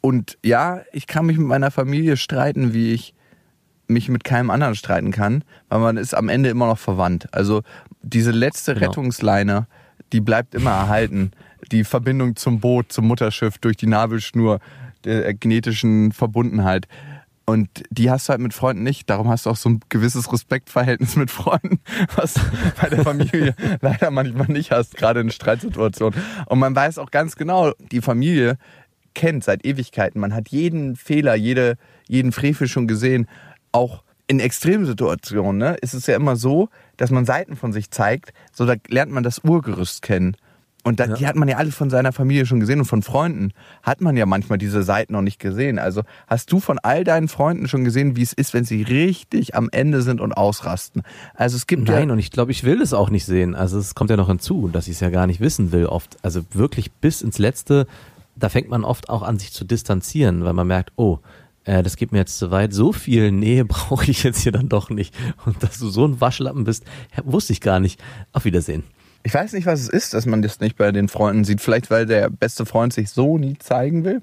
Und 0.02 0.38
ja, 0.44 0.82
ich 0.92 1.08
kann 1.08 1.28
mich 1.28 1.38
mit 1.38 1.48
meiner 1.48 1.72
Familie 1.72 2.18
streiten, 2.18 2.74
wie 2.74 2.94
ich 2.94 3.14
mich 3.88 4.10
mit 4.10 4.24
keinem 4.24 4.50
anderen 4.50 4.76
streiten 4.76 5.12
kann, 5.12 5.44
weil 5.70 5.80
man 5.80 5.98
ist 5.98 6.16
am 6.16 6.30
Ende 6.30 6.50
immer 6.50 6.66
noch 6.68 6.80
verwandt. 6.80 7.28
Also 7.34 7.62
diese 8.02 8.32
letzte 8.32 8.74
Genau. 8.74 8.88
Rettungsleine, 8.88 9.68
die 10.12 10.22
bleibt 10.22 10.56
immer 10.56 10.72
erhalten. 10.72 11.32
Die 11.72 11.84
Verbindung 11.84 12.36
zum 12.36 12.60
Boot, 12.60 12.92
zum 12.92 13.08
Mutterschiff, 13.08 13.58
durch 13.60 13.78
die 13.78 13.88
Nabelschnur 13.88 14.60
der 15.04 15.34
genetischen 15.34 16.12
Verbundenheit. 16.12 16.88
Und 17.46 17.84
die 17.90 18.10
hast 18.10 18.28
du 18.28 18.32
halt 18.32 18.42
mit 18.42 18.54
Freunden 18.54 18.84
nicht. 18.84 19.10
Darum 19.10 19.28
hast 19.28 19.46
du 19.46 19.50
auch 19.50 19.56
so 19.58 19.70
ein 19.70 19.82
gewisses 19.90 20.32
Respektverhältnis 20.32 21.16
mit 21.16 21.30
Freunden, 21.30 21.80
was 22.16 22.36
bei 22.80 22.88
der 22.88 23.04
Familie 23.04 23.56
leider 23.82 24.10
manchmal 24.10 24.48
nicht 24.48 24.72
hast, 24.72 24.96
gerade 24.96 25.20
in 25.20 25.32
Streitsituationen. 25.32 26.18
Und 26.46 26.60
man 26.60 26.76
weiß 26.76 26.98
auch 26.98 27.12
ganz 27.12 27.36
genau, 27.36 27.74
die 27.92 28.02
Familie 28.02 28.58
kennt 29.14 29.44
seit 29.44 29.66
Ewigkeiten. 29.66 30.20
Man 30.20 30.34
hat 30.34 30.50
jeden 30.50 30.96
Fehler, 30.96 31.36
jede, 31.36 31.78
jeden 32.08 32.32
Frevel 32.32 32.68
schon 32.68 32.88
gesehen. 32.88 33.28
Auch 33.72 34.04
in 34.28 34.40
Extremsituationen 34.40 35.58
ne, 35.58 35.76
ist 35.82 35.94
es 35.94 36.08
ja 36.08 36.16
immer 36.16 36.36
so, 36.36 36.70
dass 36.98 37.12
man 37.12 37.26
Seiten 37.26 37.56
von 37.56 37.74
sich 37.74 37.92
zeigt. 37.92 38.34
So, 38.54 38.66
da 38.66 38.76
lernt 38.88 39.12
man 39.12 39.24
das 39.24 39.40
Urgerüst 39.44 40.02
kennen. 40.02 40.36
Und 40.84 41.00
da, 41.00 41.06
Ja. 41.06 41.14
die 41.16 41.28
hat 41.28 41.36
man 41.36 41.48
ja 41.48 41.58
alle 41.58 41.72
von 41.72 41.92
seiner 41.92 42.12
Familie 42.12 42.48
schon 42.48 42.60
gesehen 42.60 42.80
und 42.80 42.86
von 42.86 43.04
Freunden 43.04 43.52
hat 43.84 44.02
man 44.02 44.18
ja 44.18 44.26
manchmal 44.26 44.58
diese 44.58 44.82
Seiten 44.82 45.14
noch 45.14 45.22
nicht 45.22 45.40
gesehen. 45.40 45.78
Also 45.78 46.02
hast 46.26 46.52
du 46.52 46.60
von 46.60 46.80
all 46.80 47.04
deinen 47.04 47.28
Freunden 47.28 47.68
schon 47.68 47.84
gesehen, 47.84 48.16
wie 48.16 48.24
es 48.24 48.34
ist, 48.34 48.56
wenn 48.56 48.64
sie 48.64 48.82
richtig 48.82 49.54
am 49.54 49.70
Ende 49.72 50.02
sind 50.02 50.20
und 50.22 50.34
ausrasten? 50.34 51.04
Also 51.36 51.56
es 51.56 51.68
gibt 51.68 51.88
Nein, 51.88 52.08
ja 52.08 52.14
und 52.14 52.20
ich 52.20 52.32
glaube, 52.32 52.52
ich 52.52 52.64
will 52.64 52.82
es 52.82 52.94
auch 52.94 53.12
nicht 53.12 53.26
sehen. 53.26 53.54
Also 53.54 53.78
es 53.78 53.94
kommt 53.94 54.10
ja 54.10 54.18
noch 54.18 54.28
hinzu, 54.28 54.70
dass 54.70 54.88
ich 54.88 54.94
es 54.96 55.02
ja 55.02 55.12
gar 55.12 55.28
nicht 55.28 55.40
wissen 55.40 55.72
will 55.72 55.86
oft. 55.86 56.18
Also 56.24 56.42
wirklich 56.52 56.92
bis 56.94 57.22
ins 57.22 57.38
Letzte 57.38 57.86
da 58.42 58.50
fängt 58.50 58.70
man 58.70 58.84
oft 58.84 59.10
auch 59.10 59.22
an, 59.22 59.40
sich 59.40 59.54
zu 59.54 59.64
distanzieren, 59.64 60.44
weil 60.44 60.54
man 60.54 60.68
merkt, 60.68 60.92
oh, 60.96 61.20
äh, 61.64 61.84
das 61.84 61.96
geht 61.96 62.12
mir 62.12 62.18
jetzt 62.20 62.38
zu 62.38 62.52
weit, 62.52 62.74
so 62.74 62.92
viel 62.92 63.32
Nähe 63.32 63.66
brauche 63.66 64.10
ich 64.10 64.24
jetzt 64.24 64.42
hier 64.42 64.52
dann 64.52 64.70
doch 64.70 64.90
nicht. 64.90 65.16
Und 65.46 65.62
dass 65.64 65.80
du 65.80 65.90
so 65.90 66.06
ein 66.06 66.20
Waschlappen 66.20 66.64
bist, 66.64 66.84
wusste 67.24 67.54
ich 67.54 67.62
gar 67.62 67.80
nicht. 67.80 68.02
Auf 68.34 68.46
Wiedersehen. 68.46 68.84
Ich 69.24 69.34
weiß 69.34 69.54
nicht, 69.54 69.68
was 69.68 69.82
es 69.82 69.90
ist, 69.90 70.14
dass 70.16 70.26
man 70.26 70.42
das 70.42 70.60
nicht 70.60 70.78
bei 70.78 70.92
den 70.92 71.08
Freunden 71.08 71.44
sieht. 71.44 71.62
Vielleicht, 71.62 71.92
weil 71.92 72.08
der 72.08 72.30
beste 72.30 72.66
Freund 72.66 72.92
sich 72.92 73.12
so 73.12 73.38
nie 73.38 73.58
zeigen 73.60 74.04
will. 74.04 74.22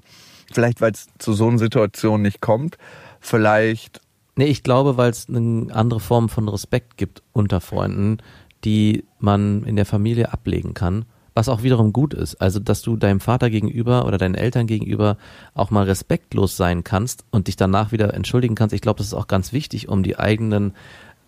Vielleicht, 0.51 0.81
weil 0.81 0.91
es 0.91 1.07
zu 1.19 1.33
so 1.33 1.47
einer 1.47 1.59
Situation 1.59 2.21
nicht 2.21 2.41
kommt. 2.41 2.77
Vielleicht. 3.21 4.01
Nee, 4.35 4.45
ich 4.45 4.63
glaube, 4.63 4.97
weil 4.97 5.11
es 5.11 5.29
eine 5.29 5.73
andere 5.73 5.99
Form 5.99 6.27
von 6.27 6.49
Respekt 6.49 6.97
gibt 6.97 7.23
unter 7.31 7.61
Freunden, 7.61 8.17
die 8.65 9.05
man 9.19 9.63
in 9.63 9.77
der 9.77 9.85
Familie 9.85 10.33
ablegen 10.33 10.73
kann 10.73 11.05
was 11.39 11.47
auch 11.47 11.63
wiederum 11.63 11.93
gut 11.93 12.13
ist. 12.13 12.35
Also, 12.41 12.59
dass 12.59 12.81
du 12.81 12.97
deinem 12.97 13.21
Vater 13.21 13.49
gegenüber 13.49 14.05
oder 14.05 14.17
deinen 14.17 14.35
Eltern 14.35 14.67
gegenüber 14.67 15.15
auch 15.53 15.71
mal 15.71 15.85
respektlos 15.85 16.57
sein 16.57 16.83
kannst 16.83 17.23
und 17.31 17.47
dich 17.47 17.55
danach 17.55 17.93
wieder 17.93 18.13
entschuldigen 18.13 18.55
kannst. 18.55 18.75
Ich 18.75 18.81
glaube, 18.81 18.97
das 18.97 19.07
ist 19.07 19.13
auch 19.13 19.27
ganz 19.27 19.53
wichtig, 19.53 19.87
um 19.87 20.03
die 20.03 20.19
eigenen 20.19 20.73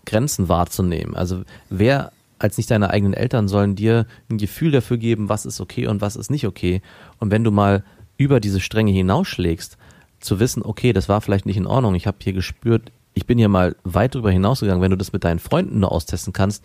Grenzen 0.06 0.50
wahrzunehmen. 0.50 1.15
Also, 1.15 1.43
wer 1.69 2.12
als 2.39 2.58
nicht 2.58 2.69
deine 2.69 2.89
eigenen 2.89 3.13
Eltern 3.13 3.47
sollen 3.47 3.76
dir 3.76 4.06
ein 4.30 4.38
Gefühl 4.38 4.71
dafür 4.71 4.97
geben, 4.97 5.30
was 5.30 5.45
ist 5.45 5.62
okay 5.62 5.88
und 5.88 6.02
was 6.02 6.17
ist 6.17 6.30
nicht 6.30 6.45
okay. 6.45 6.82
Und 7.19 7.32
wenn 7.32 7.45
du 7.45 7.52
mal 7.52 7.86
über 8.17 8.41
diese 8.41 8.60
Stränge 8.60 8.91
hinausschlägst, 8.91 9.78
zu 10.19 10.41
wissen, 10.41 10.62
okay, 10.62 10.91
das 10.91 11.08
war 11.08 11.21
vielleicht 11.21 11.45
nicht 11.45 11.58
in 11.58 11.67
Ordnung, 11.67 11.95
ich 11.95 12.06
habe 12.06 12.17
hier 12.21 12.34
gespürt, 12.34 12.91
ich 13.13 13.26
bin 13.26 13.38
hier 13.38 13.50
mal 13.50 13.78
weit 13.84 14.13
darüber 14.13 14.32
hinausgegangen, 14.32 14.82
wenn 14.82 14.91
du 14.91 14.97
das 14.97 15.13
mit 15.13 15.24
deinen 15.24 15.39
Freunden 15.39 15.80
nur 15.80 15.91
austesten 15.91 16.34
kannst, 16.34 16.63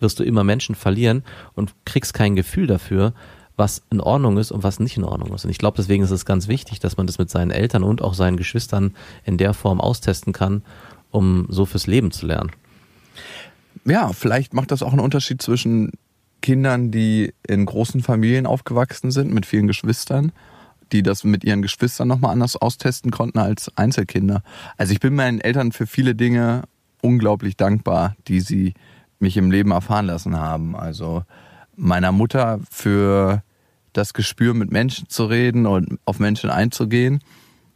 wirst 0.00 0.18
du 0.18 0.24
immer 0.24 0.44
Menschen 0.44 0.74
verlieren 0.74 1.24
und 1.54 1.74
kriegst 1.84 2.14
kein 2.14 2.36
Gefühl 2.36 2.66
dafür, 2.66 3.14
was 3.56 3.82
in 3.90 4.00
Ordnung 4.00 4.38
ist 4.38 4.50
und 4.50 4.62
was 4.62 4.80
nicht 4.80 4.96
in 4.96 5.04
Ordnung 5.04 5.32
ist. 5.34 5.44
Und 5.44 5.50
ich 5.50 5.58
glaube, 5.58 5.76
deswegen 5.76 6.02
ist 6.02 6.10
es 6.10 6.24
ganz 6.24 6.48
wichtig, 6.48 6.80
dass 6.80 6.96
man 6.96 7.06
das 7.06 7.18
mit 7.18 7.30
seinen 7.30 7.50
Eltern 7.50 7.84
und 7.84 8.02
auch 8.02 8.14
seinen 8.14 8.36
Geschwistern 8.36 8.94
in 9.24 9.38
der 9.38 9.54
Form 9.54 9.80
austesten 9.80 10.32
kann, 10.32 10.62
um 11.10 11.46
so 11.48 11.64
fürs 11.64 11.86
Leben 11.86 12.10
zu 12.10 12.26
lernen. 12.26 12.50
Ja, 13.84 14.12
vielleicht 14.12 14.54
macht 14.54 14.70
das 14.70 14.82
auch 14.82 14.92
einen 14.92 15.00
Unterschied 15.00 15.40
zwischen 15.40 15.92
Kindern, 16.42 16.90
die 16.90 17.32
in 17.46 17.64
großen 17.64 18.02
Familien 18.02 18.46
aufgewachsen 18.46 19.10
sind, 19.10 19.32
mit 19.32 19.46
vielen 19.46 19.66
Geschwistern, 19.66 20.32
die 20.92 21.02
das 21.02 21.24
mit 21.24 21.44
ihren 21.44 21.62
Geschwistern 21.62 22.08
nochmal 22.08 22.32
anders 22.32 22.56
austesten 22.56 23.10
konnten 23.10 23.38
als 23.38 23.70
Einzelkinder. 23.76 24.42
Also 24.76 24.92
ich 24.92 25.00
bin 25.00 25.14
meinen 25.14 25.40
Eltern 25.40 25.72
für 25.72 25.86
viele 25.86 26.14
Dinge 26.14 26.64
unglaublich 27.00 27.56
dankbar, 27.56 28.16
die 28.26 28.40
sie 28.40 28.74
mich 29.24 29.38
im 29.38 29.50
Leben 29.50 29.70
erfahren 29.70 30.06
lassen 30.06 30.36
haben. 30.36 30.76
Also 30.76 31.24
meiner 31.76 32.12
Mutter 32.12 32.60
für 32.70 33.42
das 33.94 34.12
Gespür, 34.12 34.52
mit 34.52 34.70
Menschen 34.70 35.08
zu 35.08 35.24
reden 35.24 35.66
und 35.66 35.98
auf 36.04 36.18
Menschen 36.18 36.50
einzugehen. 36.50 37.20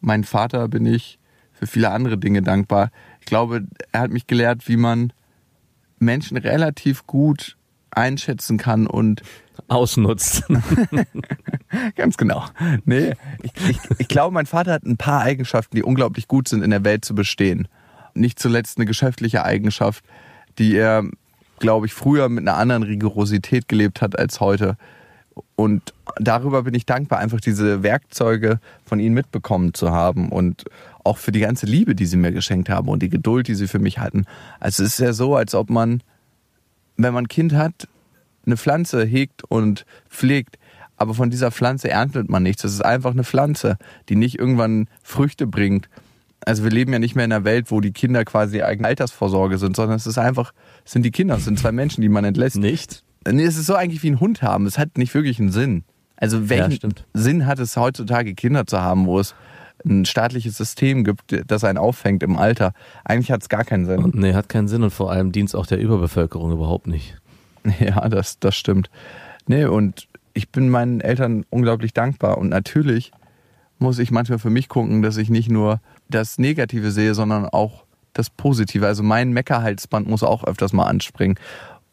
Mein 0.00 0.24
Vater 0.24 0.68
bin 0.68 0.84
ich 0.84 1.18
für 1.52 1.66
viele 1.66 1.90
andere 1.90 2.18
Dinge 2.18 2.42
dankbar. 2.42 2.90
Ich 3.20 3.26
glaube, 3.26 3.66
er 3.92 4.00
hat 4.02 4.11
mich 4.11 4.26
gelehrt, 4.26 4.68
wie 4.68 4.76
man 4.76 5.12
Menschen 5.98 6.37
relativ 6.37 7.06
gut 7.06 7.56
einschätzen 7.90 8.58
kann 8.58 8.87
und 8.87 9.22
ausnutzt. 9.68 10.44
Ganz 11.96 12.16
genau. 12.16 12.44
Nee, 12.84 13.14
ich, 13.42 13.52
ich, 13.68 13.78
ich 13.98 14.08
glaube, 14.08 14.34
mein 14.34 14.46
Vater 14.46 14.72
hat 14.72 14.84
ein 14.84 14.98
paar 14.98 15.22
Eigenschaften, 15.22 15.76
die 15.76 15.82
unglaublich 15.82 16.28
gut 16.28 16.46
sind, 16.46 16.62
in 16.62 16.70
der 16.70 16.84
Welt 16.84 17.04
zu 17.06 17.14
bestehen. 17.14 17.68
Nicht 18.14 18.38
zuletzt 18.38 18.78
eine 18.78 18.87
geschäftliche 18.87 19.44
Eigenschaft, 19.44 20.04
die 20.58 20.76
er 20.76 21.04
glaube 21.58 21.86
ich, 21.86 21.94
früher 21.94 22.28
mit 22.28 22.46
einer 22.46 22.56
anderen 22.56 22.82
Rigorosität 22.82 23.68
gelebt 23.68 24.02
hat 24.02 24.18
als 24.18 24.40
heute. 24.40 24.76
Und 25.56 25.94
darüber 26.18 26.62
bin 26.62 26.74
ich 26.74 26.86
dankbar, 26.86 27.18
einfach 27.18 27.40
diese 27.40 27.82
Werkzeuge 27.82 28.60
von 28.84 29.00
ihnen 29.00 29.14
mitbekommen 29.14 29.74
zu 29.74 29.90
haben 29.90 30.30
und 30.30 30.64
auch 31.04 31.18
für 31.18 31.32
die 31.32 31.40
ganze 31.40 31.66
Liebe, 31.66 31.94
die 31.94 32.06
sie 32.06 32.16
mir 32.16 32.32
geschenkt 32.32 32.68
haben 32.68 32.88
und 32.88 33.02
die 33.02 33.08
Geduld, 33.08 33.48
die 33.48 33.54
sie 33.54 33.68
für 33.68 33.78
mich 33.78 33.98
hatten. 33.98 34.24
Also 34.60 34.82
es 34.82 34.94
ist 34.94 35.00
ja 35.00 35.12
so, 35.12 35.36
als 35.36 35.54
ob 35.54 35.70
man, 35.70 36.02
wenn 36.96 37.14
man 37.14 37.24
ein 37.24 37.28
Kind 37.28 37.54
hat, 37.54 37.88
eine 38.46 38.56
Pflanze 38.56 39.04
hegt 39.04 39.44
und 39.44 39.84
pflegt, 40.08 40.58
aber 40.96 41.14
von 41.14 41.30
dieser 41.30 41.50
Pflanze 41.52 41.88
erntet 41.88 42.28
man 42.28 42.42
nichts. 42.42 42.62
Das 42.62 42.72
ist 42.72 42.84
einfach 42.84 43.12
eine 43.12 43.24
Pflanze, 43.24 43.78
die 44.08 44.16
nicht 44.16 44.38
irgendwann 44.38 44.88
Früchte 45.02 45.46
bringt. 45.46 45.88
Also 46.44 46.62
wir 46.64 46.70
leben 46.70 46.92
ja 46.92 46.98
nicht 46.98 47.14
mehr 47.14 47.24
in 47.24 47.33
einer 47.33 47.44
Welt, 47.44 47.70
wo 47.70 47.81
die 47.81 47.92
Kinder 47.92 48.24
quasi 48.24 48.62
eigene 48.62 48.88
Altersvorsorge 48.88 49.59
sind, 49.59 49.77
sondern 49.77 49.96
es 49.96 50.07
ist 50.07 50.18
einfach 50.18 50.53
sind 50.85 51.03
die 51.03 51.11
Kinder, 51.11 51.37
es 51.37 51.44
sind 51.44 51.59
zwei 51.59 51.72
Menschen, 51.72 52.01
die 52.01 52.09
man 52.09 52.24
entlässt. 52.24 52.57
Nicht? 52.57 53.03
Nee, 53.29 53.44
es 53.44 53.57
ist 53.57 53.66
so 53.66 53.74
eigentlich 53.74 54.03
wie 54.03 54.11
ein 54.11 54.20
Hund 54.20 54.42
haben. 54.42 54.66
Es 54.66 54.79
hat 54.79 54.96
nicht 54.96 55.14
wirklich 55.14 55.38
einen 55.40 55.51
Sinn. 55.51 55.85
Also 56.16 56.48
welchen 56.48 56.72
Ja, 56.72 56.88
Sinn 57.14 57.46
hat 57.46 57.59
es 57.59 57.77
heutzutage, 57.77 58.35
Kinder 58.35 58.66
zu 58.66 58.81
haben, 58.81 59.07
wo 59.07 59.20
es 59.20 59.35
ein 59.85 60.05
staatliches 60.05 60.57
System 60.57 61.05
gibt, 61.05 61.44
das 61.46 61.64
einen 61.64 61.79
auffängt 61.79 62.22
im 62.22 62.37
Alter? 62.37 62.72
Eigentlich 63.05 63.31
hat 63.31 63.42
es 63.42 63.48
gar 63.48 63.64
keinen 63.64 63.87
Sinn. 63.87 64.03
Und 64.03 64.14
nee, 64.14 64.35
hat 64.35 64.48
keinen 64.48 64.68
Sinn 64.68 64.83
und 64.83 64.90
vor 64.90 65.12
allem 65.12 65.31
dient 65.33 65.51
es 65.51 65.55
auch 65.55 65.66
der 65.66 65.79
Überbevölkerung 65.79 66.53
überhaupt 66.53 66.87
nicht. 66.87 67.16
Ja, 67.81 68.09
das, 68.09 68.38
das 68.38 68.57
stimmt. 68.57 68.88
Nee, 69.46 69.66
und 69.66 70.09
ich 70.33 70.48
bin 70.48 70.70
meinen 70.70 71.01
Eltern 71.01 71.44
unglaublich 71.51 71.92
dankbar. 71.92 72.38
Und 72.38 72.48
natürlich 72.48 73.12
muss 73.79 73.98
ich 73.98 74.11
manchmal 74.11 74.38
für 74.38 74.48
mich 74.48 74.68
gucken, 74.68 75.03
dass 75.03 75.16
ich 75.16 75.29
nicht 75.29 75.51
nur 75.51 75.81
das 76.08 76.38
Negative 76.38 76.90
sehe, 76.90 77.14
sondern 77.14 77.46
auch 77.46 77.84
das 78.12 78.30
Positive. 78.30 78.86
Also 78.86 79.02
mein 79.02 79.32
Meckerhalsband 79.32 80.08
muss 80.08 80.22
auch 80.22 80.44
öfters 80.44 80.72
mal 80.72 80.86
anspringen. 80.86 81.38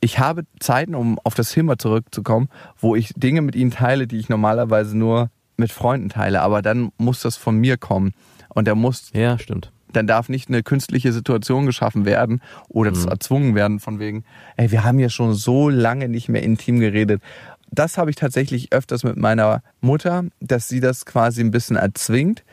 Ich 0.02 0.20
habe 0.20 0.44
Zeiten, 0.60 0.96
um 0.96 1.20
auf 1.24 1.36
das 1.36 1.52
Thema 1.52 1.78
zurückzukommen, 1.78 2.50
wo 2.78 2.96
ich 2.96 3.14
Dinge 3.16 3.42
mit 3.42 3.56
ihnen 3.56 3.72
teile, 3.72 4.08
die 4.08 4.18
ich 4.18 4.30
normalerweise 4.30 4.98
nur 4.98 5.30
mit 5.58 5.72
Freunden 5.72 6.10
teile. 6.10 6.42
Aber 6.42 6.62
dann 6.62 6.92
muss 6.98 7.22
das 7.22 7.38
von 7.38 7.58
mir 7.58 7.78
kommen. 7.78 8.14
Und 8.50 8.66
der 8.66 8.76
muss. 8.76 9.10
Ja, 9.14 9.38
stimmt. 9.38 9.72
Dann 9.92 10.08
darf 10.08 10.28
nicht 10.28 10.50
eine 10.50 10.62
künstliche 10.62 11.14
Situation 11.14 11.66
geschaffen 11.66 12.06
werden 12.06 12.42
oder 12.68 12.92
mhm. 12.92 13.08
erzwungen 13.08 13.56
werden 13.56 13.80
von 13.80 14.00
wegen, 14.00 14.26
ey, 14.58 14.72
wir 14.72 14.84
haben 14.84 15.00
ja 15.00 15.10
schon 15.10 15.34
so 15.34 15.70
lange 15.70 16.10
nicht 16.10 16.28
mehr 16.28 16.44
intim 16.44 16.80
geredet. 16.80 17.22
Das 17.72 17.98
habe 17.98 18.10
ich 18.10 18.16
tatsächlich 18.16 18.74
öfters 18.74 19.04
mit 19.04 19.18
meiner 19.18 19.62
Mutter, 19.82 20.26
dass 20.40 20.68
sie 20.68 20.82
das 20.82 21.06
quasi 21.06 21.42
ein 21.42 21.52
bisschen 21.52 21.78
erzwingt, 21.78 22.44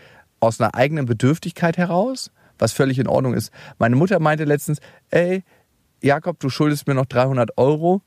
aus 0.42 0.60
einer 0.60 0.74
eigenen 0.74 1.06
Bedürftigkeit 1.06 1.78
heraus 1.78 2.30
was 2.62 2.72
völlig 2.72 2.98
in 2.98 3.08
Ordnung 3.08 3.34
ist. 3.34 3.52
Meine 3.78 3.96
Mutter 3.96 4.18
meinte 4.20 4.44
letztens, 4.44 4.78
ey, 5.10 5.42
Jakob, 6.00 6.40
du 6.40 6.48
schuldest 6.48 6.86
mir 6.86 6.94
noch 6.94 7.06
300 7.06 7.58
Euro. 7.58 8.02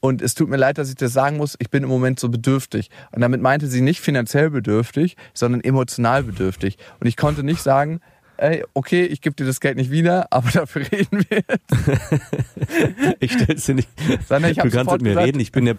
Und 0.00 0.22
es 0.22 0.34
tut 0.34 0.48
mir 0.48 0.56
leid, 0.56 0.78
dass 0.78 0.88
ich 0.88 0.94
das 0.94 1.12
sagen 1.12 1.36
muss, 1.36 1.56
ich 1.58 1.68
bin 1.68 1.82
im 1.82 1.90
Moment 1.90 2.18
so 2.18 2.30
bedürftig. 2.30 2.88
Und 3.12 3.20
damit 3.20 3.42
meinte 3.42 3.66
sie 3.66 3.82
nicht 3.82 4.00
finanziell 4.00 4.48
bedürftig, 4.48 5.16
sondern 5.34 5.60
emotional 5.60 6.22
bedürftig. 6.22 6.78
Und 7.00 7.06
ich 7.06 7.18
konnte 7.18 7.42
nicht 7.42 7.60
sagen, 7.62 8.00
ey, 8.38 8.64
okay, 8.72 9.04
ich 9.04 9.20
gebe 9.20 9.36
dir 9.36 9.44
das 9.44 9.60
Geld 9.60 9.76
nicht 9.76 9.90
wieder, 9.90 10.26
aber 10.30 10.50
dafür 10.50 10.90
reden 10.90 11.24
wir 11.28 11.42
jetzt. 11.46 13.16
ich 13.20 13.32
stell's 13.32 13.66
dir 13.66 13.74
nicht. 13.74 13.90
Sondern 14.26 14.52
ich 14.52 14.58
du 14.58 14.70
kannst 14.70 14.90
mit 14.92 15.02
mir 15.02 15.10
gesagt, 15.10 15.26
reden, 15.26 15.40
ich 15.40 15.52
bin 15.52 15.66
ja 15.66 15.74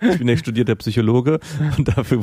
ich 0.00 0.18
bin 0.18 0.28
ja 0.28 0.36
studierter 0.36 0.74
Psychologe 0.76 1.40
und 1.76 1.88
dafür 1.88 2.20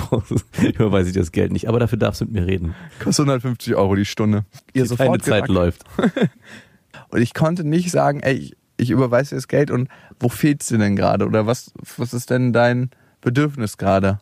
überweise 0.61 1.09
ich 1.09 1.15
das 1.15 1.31
Geld 1.31 1.51
nicht. 1.51 1.67
Aber 1.67 1.79
dafür 1.79 1.97
darfst 1.97 2.21
du 2.21 2.25
mit 2.25 2.33
mir 2.33 2.45
reden. 2.45 2.75
Kostet 2.99 3.23
150 3.23 3.75
Euro 3.75 3.95
die 3.95 4.05
Stunde. 4.05 4.45
Ihr 4.73 4.83
die 4.83 4.89
sofort 4.89 5.23
Zeit 5.23 5.47
läuft. 5.47 5.83
und 7.09 7.21
ich 7.21 7.33
konnte 7.33 7.63
nicht 7.63 7.91
sagen, 7.91 8.21
ey, 8.21 8.35
ich, 8.35 8.57
ich 8.77 8.89
überweise 8.89 9.31
dir 9.31 9.35
das 9.37 9.47
Geld 9.47 9.71
und 9.71 9.89
wo 10.19 10.29
fehlt's 10.29 10.67
dir 10.67 10.77
denn 10.77 10.95
gerade? 10.95 11.25
Oder 11.25 11.47
was, 11.47 11.71
was 11.97 12.13
ist 12.13 12.29
denn 12.29 12.53
dein 12.53 12.91
Bedürfnis 13.21 13.77
gerade? 13.77 14.19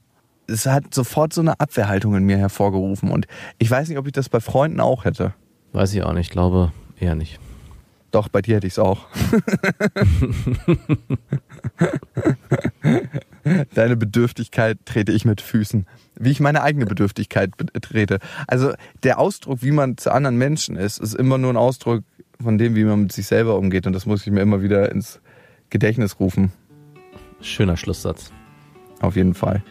Es 0.48 0.66
hat 0.66 0.94
sofort 0.94 1.34
so 1.34 1.42
eine 1.42 1.60
Abwehrhaltung 1.60 2.16
in 2.16 2.24
mir 2.24 2.38
hervorgerufen 2.38 3.10
und 3.10 3.26
ich 3.58 3.70
weiß 3.70 3.90
nicht, 3.90 3.98
ob 3.98 4.06
ich 4.06 4.14
das 4.14 4.30
bei 4.30 4.40
Freunden 4.40 4.80
auch 4.80 5.06
hätte. 5.06 5.34
Weiß 5.74 5.94
ich 5.94 6.04
auch 6.04 6.14
nicht, 6.14 6.28
ich 6.28 6.32
glaube 6.32 6.72
eher 7.00 7.16
nicht. 7.16 7.40
Doch, 8.16 8.30
bei 8.30 8.42
dir 8.42 8.56
hätte 8.56 8.68
ich 8.68 8.72
es 8.72 8.80
auch. 8.80 9.08
Deine 13.74 13.98
Bedürftigkeit 13.98 14.78
trete 14.86 15.12
ich 15.12 15.26
mit 15.26 15.42
Füßen. 15.42 15.86
Wie 16.18 16.32
ich 16.32 16.40
meine 16.40 16.64
eigene 16.64 16.86
Bedürftigkeit 16.86 17.52
trete. 17.82 18.20
Also 18.48 18.72
der 19.04 19.20
Ausdruck, 19.20 19.64
wie 19.64 19.72
man 19.72 19.98
zu 19.98 20.14
anderen 20.14 20.38
Menschen 20.38 20.78
ist, 20.78 21.00
ist 21.00 21.14
immer 21.14 21.38
nur 21.38 21.52
ein 21.52 21.58
Ausdruck 21.58 22.06
von 22.42 22.58
dem, 22.58 22.76
wie 22.76 22.86
man 22.86 23.02
mit 23.02 23.12
sich 23.12 23.28
selber 23.28 23.58
umgeht. 23.58 23.86
Und 23.86 23.92
das 23.92 24.06
muss 24.06 24.26
ich 24.26 24.32
mir 24.32 24.40
immer 24.40 24.62
wieder 24.62 24.90
ins 24.94 25.20
Gedächtnis 25.70 26.18
rufen. 26.18 26.54
Schöner 27.42 27.76
Schlusssatz. 27.76 28.32
Auf 29.02 29.18
jeden 29.18 29.34
Fall. 29.34 29.62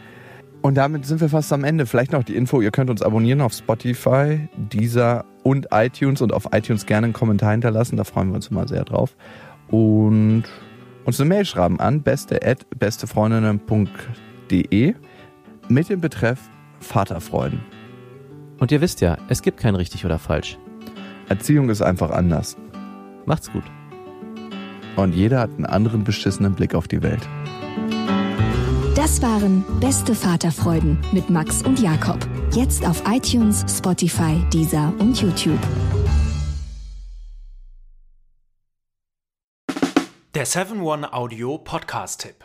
Und 0.60 0.74
damit 0.74 1.06
sind 1.06 1.22
wir 1.22 1.30
fast 1.30 1.50
am 1.54 1.64
Ende. 1.64 1.86
Vielleicht 1.86 2.12
noch 2.12 2.24
die 2.24 2.36
Info, 2.36 2.60
ihr 2.60 2.72
könnt 2.72 2.90
uns 2.90 3.00
abonnieren 3.00 3.40
auf 3.40 3.54
Spotify, 3.54 4.50
Deezer 4.58 5.24
und 5.44 5.68
iTunes 5.70 6.20
und 6.20 6.32
auf 6.32 6.48
iTunes 6.52 6.86
gerne 6.86 7.04
einen 7.04 7.12
Kommentar 7.12 7.52
hinterlassen. 7.52 7.96
Da 7.96 8.02
freuen 8.02 8.30
wir 8.30 8.36
uns 8.36 8.48
immer 8.48 8.66
sehr 8.66 8.84
drauf. 8.84 9.14
Und 9.68 10.42
uns 11.04 11.20
eine 11.20 11.28
Mail 11.28 11.44
schreiben 11.44 11.78
an 11.78 12.02
beste 12.02 12.44
at 12.44 12.66
bestefreundinnen.de 12.76 14.94
mit 15.68 15.88
dem 15.88 16.00
Betreff 16.00 16.40
Vaterfreuden. 16.80 17.60
Und 18.58 18.72
ihr 18.72 18.80
wisst 18.80 19.00
ja, 19.00 19.16
es 19.28 19.42
gibt 19.42 19.58
kein 19.58 19.76
richtig 19.76 20.04
oder 20.04 20.18
falsch. 20.18 20.58
Erziehung 21.28 21.70
ist 21.70 21.82
einfach 21.82 22.10
anders. 22.10 22.56
Macht's 23.26 23.52
gut. 23.52 23.62
Und 24.96 25.14
jeder 25.14 25.38
hat 25.40 25.50
einen 25.50 25.66
anderen 25.66 26.02
beschissenen 26.04 26.54
Blick 26.54 26.74
auf 26.74 26.88
die 26.88 27.02
Welt. 27.02 27.28
Das 28.94 29.20
waren 29.22 29.64
Beste 29.80 30.14
Vaterfreuden 30.14 30.98
mit 31.12 31.28
Max 31.30 31.62
und 31.62 31.80
Jakob. 31.80 32.18
Jetzt 32.54 32.86
auf 32.86 33.02
iTunes, 33.08 33.64
Spotify, 33.68 34.40
Deezer 34.52 34.92
und 35.00 35.20
YouTube. 35.20 35.58
Der 40.34 40.46
7-One-Audio-Podcast-Tipp. 40.46 42.44